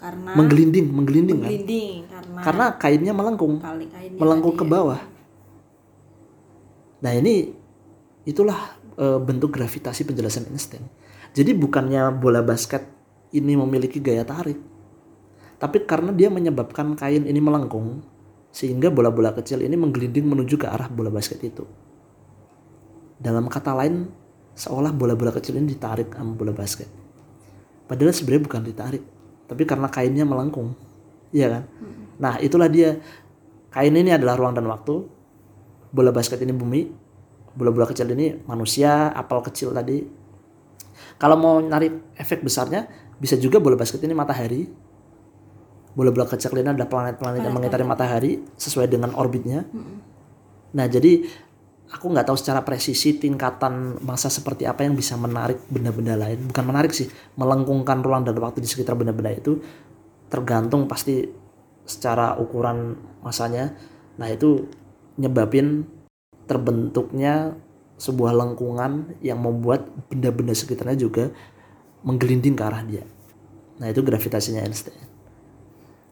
[0.00, 1.50] Karena menggelinding, menggelinding kan.
[1.50, 4.70] gelinding karena karena kainnya melengkung kainnya melengkung ke ya.
[4.70, 5.00] bawah
[7.02, 7.50] nah ini
[8.22, 10.84] itulah eh, bentuk gravitasi penjelasan Einstein.
[11.32, 12.84] Jadi bukannya bola basket
[13.32, 14.70] ini memiliki gaya tarik
[15.60, 18.00] tapi karena dia menyebabkan kain ini melengkung
[18.48, 21.68] sehingga bola-bola kecil ini menggelinding menuju ke arah bola basket itu.
[23.20, 24.08] Dalam kata lain
[24.56, 26.88] seolah bola-bola kecil ini ditarik sama bola basket.
[27.84, 29.04] Padahal sebenarnya bukan ditarik
[29.44, 30.72] tapi karena kainnya melengkung.
[31.28, 31.62] Iya kan?
[32.16, 32.96] Nah itulah dia.
[33.70, 35.06] Kain ini adalah ruang dan waktu.
[35.92, 36.88] Bola basket ini bumi
[37.54, 40.02] bola-bola kecil ini manusia apel kecil tadi.
[41.20, 42.88] Kalau mau narik efek besarnya
[43.20, 44.64] bisa juga bola basket ini matahari.
[45.90, 49.66] Bola-bola kecil ini adalah planet-planet yang mengitari matahari sesuai dengan orbitnya.
[50.70, 51.26] Nah jadi
[51.90, 56.46] aku nggak tahu secara presisi tingkatan masa seperti apa yang bisa menarik benda-benda lain.
[56.46, 59.58] Bukan menarik sih melengkungkan ruang dan waktu di sekitar benda-benda itu
[60.30, 61.26] tergantung pasti
[61.90, 62.94] secara ukuran
[63.26, 63.74] masanya
[64.14, 64.70] nah itu
[65.18, 65.84] nyebabin
[66.50, 67.54] terbentuknya
[67.94, 71.30] sebuah lengkungan yang membuat benda-benda sekitarnya juga
[72.02, 73.06] menggelinding ke arah dia
[73.78, 74.98] nah itu gravitasinya Einstein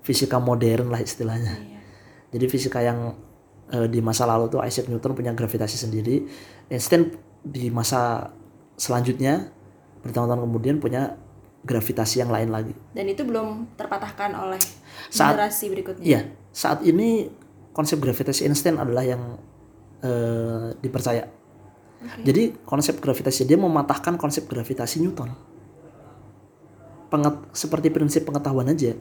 [0.00, 1.80] fisika modern lah istilahnya Iya.
[2.30, 3.18] jadi fisika yang
[3.68, 6.24] eh, di masa lalu tuh Isaac Newton punya gravitasi sendiri.
[6.68, 7.12] Einstein
[7.44, 8.32] di masa
[8.74, 9.52] selanjutnya
[10.00, 11.20] bertahun-tahun kemudian punya
[11.60, 12.72] gravitasi yang lain lagi.
[12.94, 14.60] dan itu belum terpatahkan oleh
[15.12, 17.28] Saat- generasi berikutnya Iya, saat ini
[17.72, 19.36] konsep gravitasi Einstein adalah yang
[20.02, 21.24] eh, dipercaya.
[21.98, 22.22] Oke.
[22.22, 25.34] Jadi konsep gravitasi dia mematahkan konsep gravitasi Newton.
[27.08, 28.94] Penget- seperti prinsip pengetahuan aja,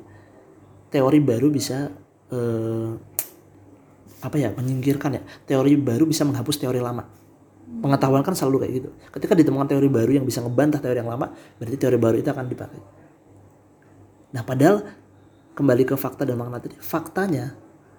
[0.90, 1.92] teori baru bisa
[2.28, 2.92] eh,
[4.24, 5.22] apa ya menyingkirkan ya.
[5.46, 7.06] Teori baru bisa menghapus teori lama.
[7.68, 8.90] Pengetahuan kan selalu kayak gitu.
[9.12, 12.46] Ketika ditemukan teori baru yang bisa ngebantah teori yang lama, berarti teori baru itu akan
[12.48, 12.80] dipakai.
[14.32, 14.88] Nah, padahal
[15.52, 17.58] kembali ke fakta dan makna tadi, faktanya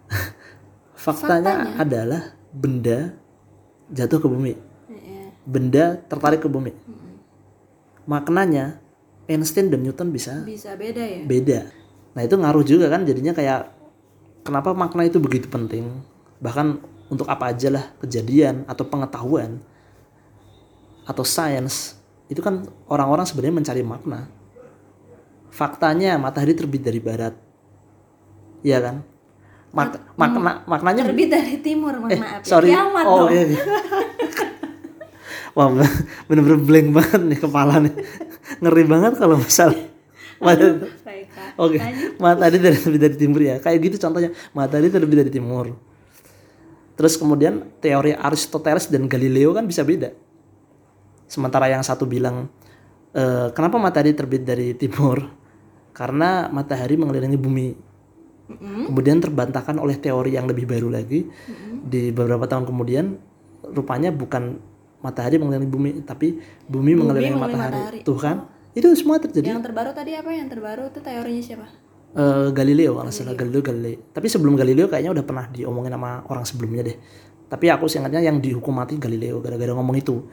[1.04, 3.14] faktanya, adalah benda
[3.88, 4.52] jatuh ke bumi
[4.88, 5.32] Iya.
[5.44, 6.72] benda tertarik ke bumi.
[8.08, 8.80] Maknanya
[9.28, 11.60] Einstein dan Newton bisa bisa beda ya beda.
[12.16, 13.68] Nah itu ngaruh juga kan jadinya kayak
[14.44, 15.88] kenapa makna itu begitu penting.
[16.40, 16.80] Bahkan
[17.12, 19.60] untuk apa aja lah kejadian atau pengetahuan
[21.04, 21.96] atau sains
[22.28, 24.28] itu kan orang-orang sebenarnya mencari makna.
[25.48, 27.32] Faktanya matahari terbit dari barat.
[28.60, 28.96] Iya kan?
[29.68, 32.48] Mak- makna maknanya terbit dari timur mohon eh maaf ya.
[32.48, 33.30] sorry Kiamat oh dong.
[33.36, 33.62] iya, iya.
[35.56, 35.68] wah
[36.24, 37.94] bener-bener blank banget nih kepala nih
[38.64, 39.84] ngeri banget kalau matahari
[40.38, 41.50] Baiklah.
[41.58, 42.10] oke Lanjut.
[42.16, 45.74] matahari terbit dari timur ya kayak gitu contohnya matahari terbit dari timur
[46.96, 50.14] terus kemudian teori Aristoteles dan Galileo kan bisa beda
[51.28, 52.48] sementara yang satu bilang
[53.12, 55.28] eh, kenapa matahari terbit dari timur
[55.92, 57.66] karena matahari mengelilingi bumi
[58.48, 61.28] kemudian terbantahkan oleh teori yang lebih baru lagi.
[61.88, 63.16] Di beberapa tahun kemudian
[63.68, 64.56] rupanya bukan
[64.98, 67.76] matahari mengelilingi bumi tapi bumi, mengelilingi mengelilingi matahari.
[67.78, 68.00] matahari.
[68.02, 68.36] tuh kan?
[68.72, 69.52] Itu semua terjadi.
[69.54, 70.30] Yang terbaru tadi apa?
[70.32, 71.66] Yang terbaru itu teorinya siapa?
[72.16, 73.36] Eh, Galileo kalau nggak salah.
[73.36, 73.62] Galileo.
[73.62, 73.94] Galilei.
[74.00, 76.96] Tapi sebelum Galileo kayaknya udah pernah diomongin sama orang sebelumnya deh.
[77.48, 80.24] Tapi aku seingatnya yang dihukum mati Galileo gara-gara ngomong itu.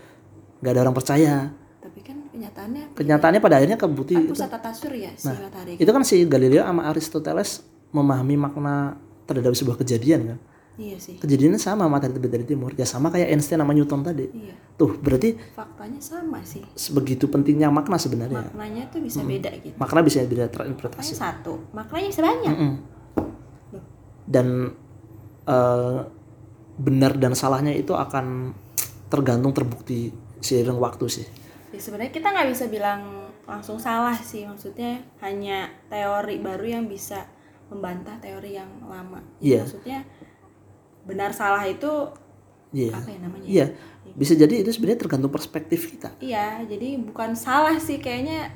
[0.64, 1.36] Nggak ada orang percaya.
[1.84, 5.74] Tapi kan kenyataannya kenyataannya pada akhirnya kebukti kan itu, pusat surya si matahari.
[5.80, 7.64] itu kan si Galileo sama Aristoteles
[7.96, 10.40] memahami makna terhadap sebuah kejadian kan?
[10.76, 11.16] Iya sih.
[11.16, 14.28] Kejadiannya sama matahari terbit dari timur ya sama kayak Einstein sama Newton tadi.
[14.28, 14.56] Iya.
[14.76, 16.68] Tuh berarti faktanya sama sih.
[16.76, 18.52] sebegitu pentingnya makna sebenarnya.
[18.52, 19.76] Maknanya tuh bisa beda gitu.
[19.80, 22.56] Makna bisa beda maknanya terinterpretasi satu maknanya bisa banyak.
[22.56, 22.74] Mm-mm.
[24.26, 24.74] dan
[25.46, 26.00] eh,
[26.76, 28.58] benar dan salahnya itu akan
[29.08, 30.12] tergantung terbukti
[30.44, 31.26] seiring waktu sih.
[31.72, 34.44] Ya sebenarnya kita nggak bisa bilang langsung salah sih.
[34.44, 37.32] Maksudnya hanya teori baru yang bisa
[37.70, 39.22] membantah teori yang lama.
[39.42, 39.66] Iya.
[39.66, 40.00] maksudnya
[41.06, 42.14] benar salah itu
[42.74, 42.94] iya.
[42.94, 43.48] apa ya namanya?
[43.48, 43.66] Iya.
[44.16, 46.14] Bisa jadi itu sebenarnya tergantung perspektif kita.
[46.22, 48.54] Iya jadi bukan salah sih kayaknya.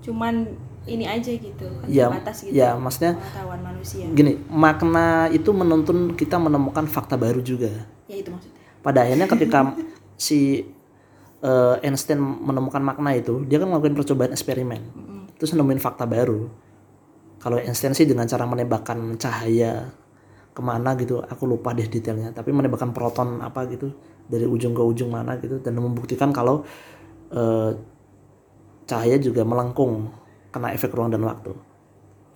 [0.00, 0.48] Cuman
[0.88, 4.04] ini aja gitu kan Iya, terbatas gitu iya, maksudnya pengetahuan manusia.
[4.16, 7.84] gini makna itu menuntun kita menemukan fakta baru juga.
[8.08, 8.60] Ya itu maksudnya.
[8.80, 9.76] Pada akhirnya ketika
[10.16, 10.64] si
[11.44, 14.80] eh, Einstein menemukan makna itu dia kan ngelakuin percobaan eksperimen.
[15.36, 16.48] Terus nemuin fakta baru
[17.40, 19.88] kalau Einstein sih dengan cara menembakkan cahaya
[20.50, 23.90] ke mana gitu aku lupa deh detailnya tapi menembakkan proton apa gitu
[24.28, 26.62] dari ujung ke ujung mana gitu dan membuktikan kalau
[27.32, 27.70] eh,
[28.84, 30.12] cahaya juga melengkung
[30.52, 31.54] kena efek ruang dan waktu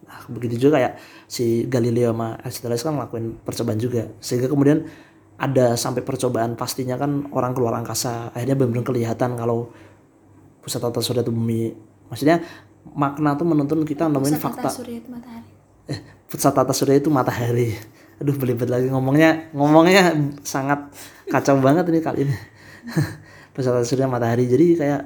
[0.05, 0.93] Nah, begitu juga kayak
[1.27, 4.07] si Galileo sama Aristoteles kan ngelakuin percobaan juga.
[4.21, 4.87] Sehingga kemudian
[5.41, 8.31] ada sampai percobaan pastinya kan orang keluar angkasa.
[8.31, 9.75] Akhirnya benar-benar kelihatan kalau
[10.63, 11.75] pusat tata surya itu bumi.
[12.13, 12.45] Maksudnya
[12.93, 14.69] makna tuh menuntun kita nemuin Pusat fakta.
[14.69, 15.49] tata surya itu matahari.
[15.89, 17.69] Eh, pusat tata surya itu matahari.
[18.21, 18.93] Aduh belibet lagi.
[18.93, 20.13] Ngomongnya ngomongnya
[20.45, 20.93] sangat
[21.33, 22.37] kacau banget ini kali ini.
[23.57, 24.45] Pusat tata surya matahari.
[24.45, 25.03] Jadi kayak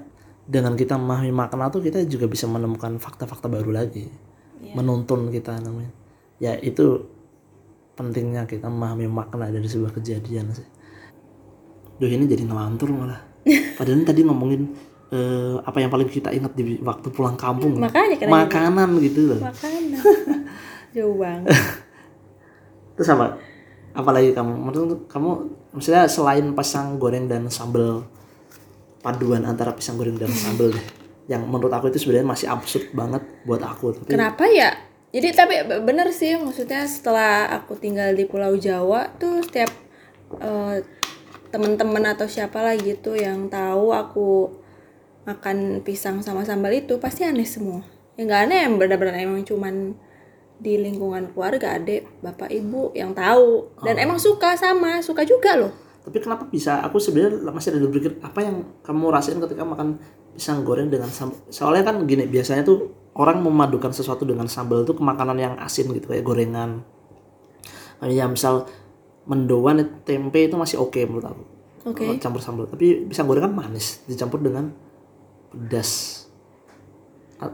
[0.49, 4.11] dengan kita memahami makna tuh kita juga bisa menemukan fakta-fakta baru lagi.
[4.75, 5.95] Menuntun kita namanya.
[6.43, 7.07] Ya itu
[7.99, 10.67] pentingnya kita memahami makna dari sebuah kejadian sih.
[11.99, 13.19] Duh ini jadi ngelantur malah.
[13.79, 14.71] Padahal tadi ngomongin
[15.09, 20.01] eh, apa yang paling kita ingat di waktu pulang kampung Makanya makanan gitu loh Makanan.
[20.97, 21.53] Jauh banget.
[22.99, 23.39] terus apa
[23.95, 25.31] apalagi kamu menurut kamu
[25.71, 28.03] maksudnya selain pisang goreng dan sambal
[28.99, 30.87] paduan antara pisang goreng dan sambal deh
[31.29, 34.73] yang menurut aku itu sebenarnya masih absurd banget buat aku tapi Kenapa ya?
[35.09, 39.69] Jadi tapi be- bener sih maksudnya setelah aku tinggal di Pulau Jawa tuh setiap
[40.41, 40.77] eh,
[41.49, 44.29] teman-teman atau siapa lah gitu yang tahu aku
[45.29, 47.85] makan pisang sama sambal itu pasti aneh semua.
[48.17, 49.93] Ya nggak aneh yang benar-benar emang cuman
[50.59, 53.69] di lingkungan keluarga adik bapak ibu yang tahu.
[53.85, 55.73] Dan emang suka sama suka juga loh.
[56.09, 56.81] Tapi kenapa bisa?
[56.89, 60.01] Aku sebenarnya masih ada berpikir apa yang kamu rasain ketika makan
[60.33, 64.95] pisang goreng dengan sambal soalnya kan gini biasanya tuh orang memadukan sesuatu dengan sambal itu
[64.95, 66.87] ke makanan yang asin gitu kayak gorengan.
[68.07, 68.71] Ya misal
[69.29, 71.45] mendoan tempe itu masih oke menurut aku.
[71.93, 72.07] Oke.
[72.07, 72.65] Kalau campur sambal.
[72.71, 74.71] Tapi pisang goreng kan manis dicampur dengan
[75.53, 76.25] pedas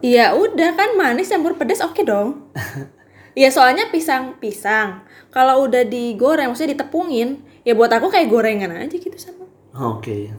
[0.01, 2.41] Iya udah kan manis campur pedas oke dong.
[3.35, 5.03] Iya soalnya pisang pisang
[5.35, 9.43] kalau udah digoreng maksudnya ditepungin ya buat aku kayak gorengan aja gitu sama.
[9.75, 10.31] oke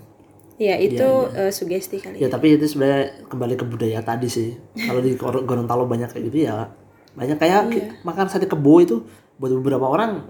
[0.55, 1.03] Ya itu
[1.35, 2.23] eh, sugesti kali.
[2.23, 6.23] ya tapi itu sebenarnya kembali ke budaya tadi sih kalau di Gor- Gorontalo banyak kayak
[6.31, 6.71] gitu ya
[7.11, 9.03] banyak kayak ki- makan sate kebo itu
[9.35, 10.23] buat beberapa orang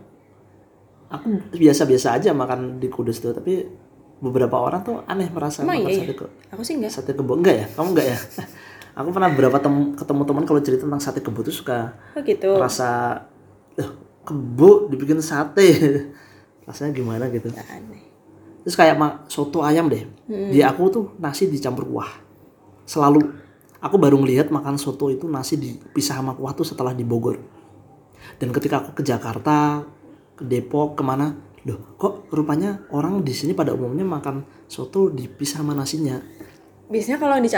[1.06, 3.70] aku biasa-biasa aja makan di Kudus tuh tapi
[4.18, 6.16] beberapa orang tuh aneh merasa Emang makan iya sate ya?
[6.16, 6.92] kebo Aku sih enggak.
[6.92, 7.66] sate kebo enggak ya?
[7.70, 8.18] Kamu enggak ya?
[9.00, 12.56] Aku pernah beberapa tem- ketemu teman kalau cerita tentang sate kebo tuh suka Oh gitu.
[12.56, 13.22] rasa
[13.76, 15.68] "Loh, kebo dibikin sate.
[16.66, 17.48] Rasanya gimana gitu.
[17.48, 18.04] Nggak aneh.
[18.62, 20.10] terus kayak ma- soto ayam deh.
[20.26, 22.10] Di aku tuh nasi dicampur kuah.
[22.84, 23.22] Selalu.
[23.78, 27.38] Aku baru ngelihat makan soto itu nasi dipisah sama kuah tuh setelah di Bogor.
[28.36, 29.86] Dan ketika aku ke Jakarta
[30.34, 35.66] ke Depok ke mana loh kok rupanya orang di sini pada umumnya makan soto dipisah
[35.66, 36.22] sama nasinya
[36.86, 37.50] Biasanya kalau di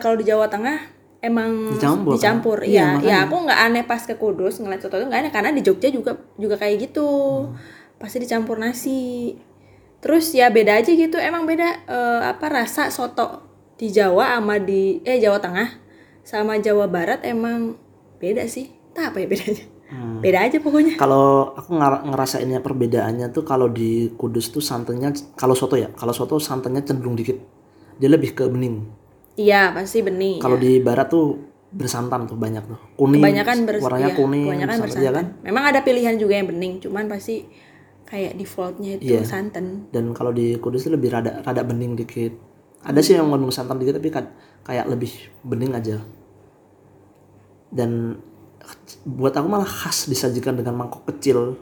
[0.00, 0.78] kalau di Jawa Tengah
[1.20, 2.16] emang Dicampur, kan?
[2.16, 2.58] dicampur.
[2.64, 5.50] Iya, Iya, ya aku nggak aneh pas ke Kudus ngeliat soto itu nggak aneh karena
[5.52, 7.08] di Jogja juga juga kayak gitu.
[8.00, 9.36] Pasti dicampur nasi.
[10.00, 11.20] Terus ya beda aja gitu.
[11.20, 13.44] Emang beda eh, apa rasa soto
[13.76, 15.68] di Jawa sama di eh Jawa Tengah
[16.24, 17.76] sama Jawa Barat emang
[18.16, 18.72] beda sih.
[18.96, 19.64] Tak apa ya bedanya?
[20.22, 20.94] Beda aja pokoknya.
[20.94, 21.74] kalau aku
[22.06, 27.14] ngerasainnya perbedaannya tuh kalau di Kudus tuh santannya kalau soto ya kalau soto santannya cenderung
[27.14, 27.34] dikit
[27.96, 28.86] dia lebih ke bening
[29.34, 30.36] Iya, pasti bening.
[30.36, 31.38] Kalau di barat tuh
[31.70, 32.76] bersantan tuh banyak tuh.
[32.94, 33.22] Kuning.
[33.24, 34.44] kebanyakan bers warnanya iya, kuning.
[34.44, 35.00] kebanyakan santan, bersantan.
[35.00, 35.26] iya kan?
[35.40, 37.46] Memang ada pilihan juga yang bening, cuman pasti
[38.04, 39.24] kayak defaultnya itu Iya.
[39.24, 39.88] santan.
[39.88, 42.36] Dan kalau di Kudus tuh lebih rada rada bening dikit.
[42.84, 44.28] Ada sih yang mengandung santan dikit tapi kan
[44.60, 45.08] kayak lebih
[45.40, 46.04] bening aja.
[47.70, 48.18] Dan
[49.04, 51.56] buat aku malah khas disajikan dengan mangkok kecil.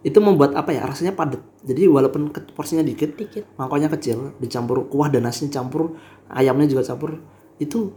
[0.00, 1.40] Itu membuat apa ya rasanya padat.
[1.60, 3.44] Jadi walaupun porsinya dikit, Dikit.
[3.60, 5.92] mangkoknya kecil, dicampur kuah dan nasinya campur,
[6.32, 7.20] ayamnya juga campur,
[7.60, 7.92] itu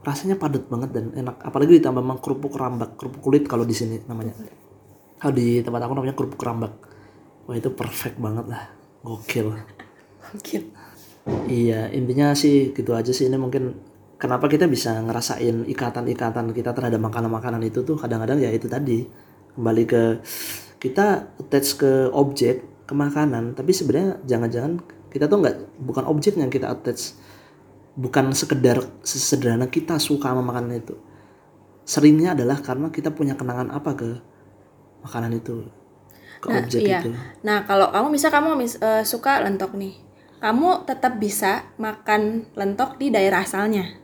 [0.00, 1.44] rasanya padat banget dan enak.
[1.44, 4.32] Apalagi ditambah sama kerupuk rambak, kerupuk kulit kalau di sini namanya.
[5.20, 6.72] Kalau di tempat aku namanya kerupuk rambak.
[7.44, 8.72] Wah itu perfect banget lah,
[9.04, 9.52] gokil.
[10.32, 10.72] Oke.
[11.46, 13.78] Iya intinya sih gitu aja sih ini mungkin
[14.22, 19.02] kenapa kita bisa ngerasain ikatan-ikatan kita terhadap makanan-makanan itu tuh kadang-kadang ya itu tadi
[19.58, 20.02] kembali ke
[20.78, 24.78] kita attach ke objek ke makanan tapi sebenarnya jangan-jangan
[25.10, 27.18] kita tuh nggak bukan objek yang kita attach
[27.98, 30.94] bukan sekedar sesederhana kita suka sama makanan itu
[31.82, 34.08] seringnya adalah karena kita punya kenangan apa ke
[35.02, 35.66] makanan itu
[36.38, 36.98] ke objek Iya.
[37.02, 37.10] itu
[37.42, 39.94] Nah, kalau kamu bisa kamu mis- eh, suka lentok nih.
[40.42, 44.01] Kamu tetap bisa makan lentok di daerah asalnya.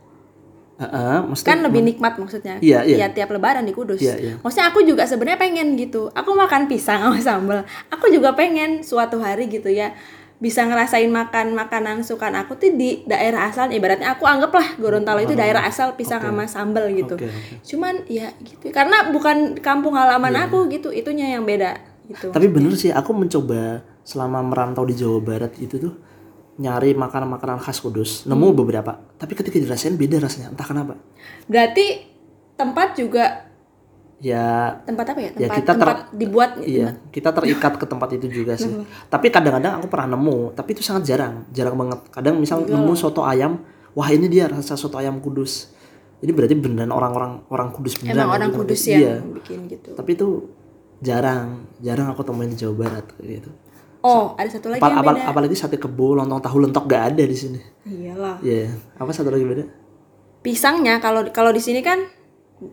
[0.78, 2.56] Heeh, maksudnya Kan lebih nikmat maksudnya.
[2.62, 2.96] Iya, iya.
[3.02, 3.98] Ya tiap lebaran di Kudus.
[3.98, 4.34] Iya, iya.
[4.38, 6.06] Maksudnya aku juga sebenarnya pengen gitu.
[6.14, 7.60] Aku makan pisang sama sambal.
[7.90, 9.90] Aku juga pengen suatu hari gitu ya
[10.38, 15.34] bisa ngerasain makan makanan sukaan aku tuh di daerah asal ibaratnya aku anggaplah Gorontalo itu
[15.34, 17.54] daerah asal pisang sama sambal gitu Oke, oke.
[17.66, 22.72] cuman ya gitu karena bukan kampung halaman aku gitu itunya yang beda gitu Tapi bener
[22.78, 25.98] sih, aku mencoba selama merantau di Jawa Barat itu tuh
[26.58, 28.22] nyari makanan-makanan khas Kudus.
[28.24, 30.98] Nemu beberapa, tapi ketika dirasain beda rasanya, entah kenapa.
[31.44, 32.04] berarti
[32.54, 33.46] tempat juga
[34.18, 38.10] Ya, tempat apa ya Ya, tempat kita ter- tempat dibuat iya, kita terikat ke tempat
[38.12, 38.66] itu juga sih.
[39.06, 42.02] Tapi kadang-kadang aku pernah nemu, tapi itu sangat jarang, jarang banget.
[42.10, 43.62] Kadang misal nemu soto ayam,
[43.94, 45.70] wah ini dia rasa soto ayam Kudus.
[46.18, 48.58] ini berarti beneran orang-orang orang kudus beneran emang ya, orang gitu.
[48.58, 48.98] kudus Iya.
[48.98, 50.28] yang bikin gitu tapi itu
[50.98, 51.46] jarang
[51.78, 53.50] jarang aku temuin di Jawa Barat gitu
[54.02, 55.30] oh ada satu lagi Apa- yang beda.
[55.30, 57.60] apalagi sate kebo lontong tahu lentok gak ada di sini.
[57.84, 58.38] Iyalah.
[58.40, 58.70] Iya.
[58.96, 59.64] Apa satu lagi beda?
[60.40, 61.98] Pisangnya kalau kalau di sini kan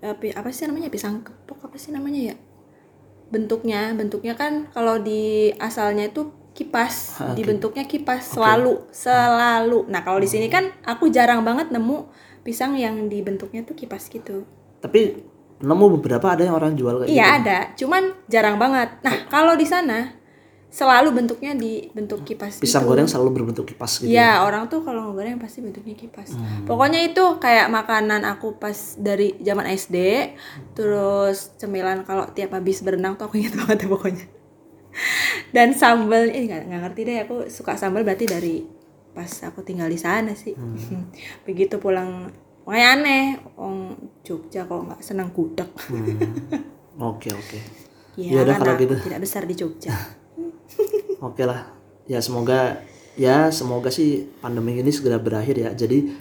[0.01, 0.93] eh, apa sih namanya?
[0.93, 2.35] Pisang kepok apa sih namanya ya?
[3.25, 7.19] Bentuknya bentuknya kan kalau di asalnya itu kipas.
[7.35, 9.89] Dibentuknya kipas selalu selalu.
[9.91, 12.05] Nah kalau di sini kan aku jarang banget nemu
[12.45, 14.45] pisang yang dibentuknya tuh kipas gitu.
[14.79, 15.19] Tapi
[15.55, 17.17] nemu beberapa ada yang orang jual kayak gitu.
[17.17, 17.57] iya ada.
[17.73, 19.01] Cuman jarang banget.
[19.01, 20.15] Nah kalau di sana
[20.75, 22.91] selalu bentuknya di bentuk kipas pisang gitu.
[22.91, 26.35] goreng selalu berbentuk kipas gitu Iya, orang tuh kalau ngegoreng pasti bentuknya kipas.
[26.67, 29.95] Pokoknya itu kayak makanan aku pas dari zaman SD,
[30.75, 34.25] terus cemilan kalau tiap habis berenang tuh aku ingat banget ya pokoknya.
[35.51, 38.67] Dan sambal, eh nggak ngerti deh aku suka sambal berarti dari
[39.15, 40.59] pas aku tinggal di sana sih.
[41.47, 42.27] Begitu pulang,
[42.67, 43.95] makanya aneh, orang
[44.27, 45.71] Jogja kalau nggak senang gudeg.
[45.87, 46.19] Hmm.
[46.99, 47.59] oke oke
[48.15, 48.95] Iya, Ya udah kalau gitu.
[49.03, 49.91] tidak besar di Jogja.
[51.25, 51.73] Oke lah
[52.05, 52.85] ya semoga
[53.17, 56.13] ya semoga sih pandemi ini segera berakhir ya jadi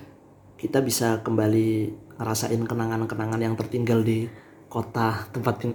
[0.57, 4.30] kita bisa kembali ngerasain kenangan-kenangan yang tertinggal di
[4.70, 5.66] kota tempat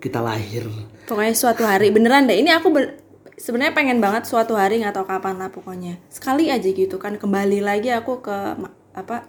[0.00, 0.64] kita lahir
[1.06, 2.38] Pokoknya suatu hari beneran deh.
[2.38, 2.98] Ini aku ber-
[3.38, 5.98] sebenarnya pengen banget suatu hari nggak tahu kapan lah pokoknya.
[6.10, 8.36] Sekali aja gitu kan kembali lagi aku ke
[8.96, 9.26] apa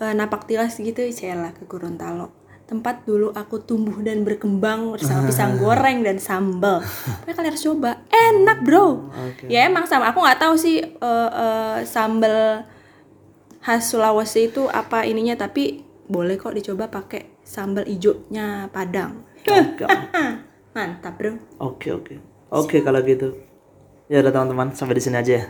[0.00, 1.04] eh, napak tilas gitu
[1.36, 2.39] lah ke Gorontalo.
[2.70, 6.78] Tempat dulu aku tumbuh dan berkembang bersama pisang goreng dan sambal.
[6.78, 7.90] Pokoknya kalian harus coba.
[8.06, 9.10] Enak, Bro.
[9.10, 9.50] Oke.
[9.50, 12.62] Ya emang sama aku nggak tahu sih eh, eh, sambal
[13.58, 19.26] khas Sulawesi itu apa ininya tapi boleh kok dicoba pakai sambal hijaunya Padang.
[20.74, 21.34] Mantap, Bro.
[21.58, 22.14] oke oke
[22.54, 23.34] oke kalau gitu
[24.06, 25.44] ya udah teman-teman sampai di sini aja ya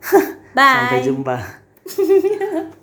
[0.56, 0.64] Bye.
[0.88, 1.36] sampai jumpa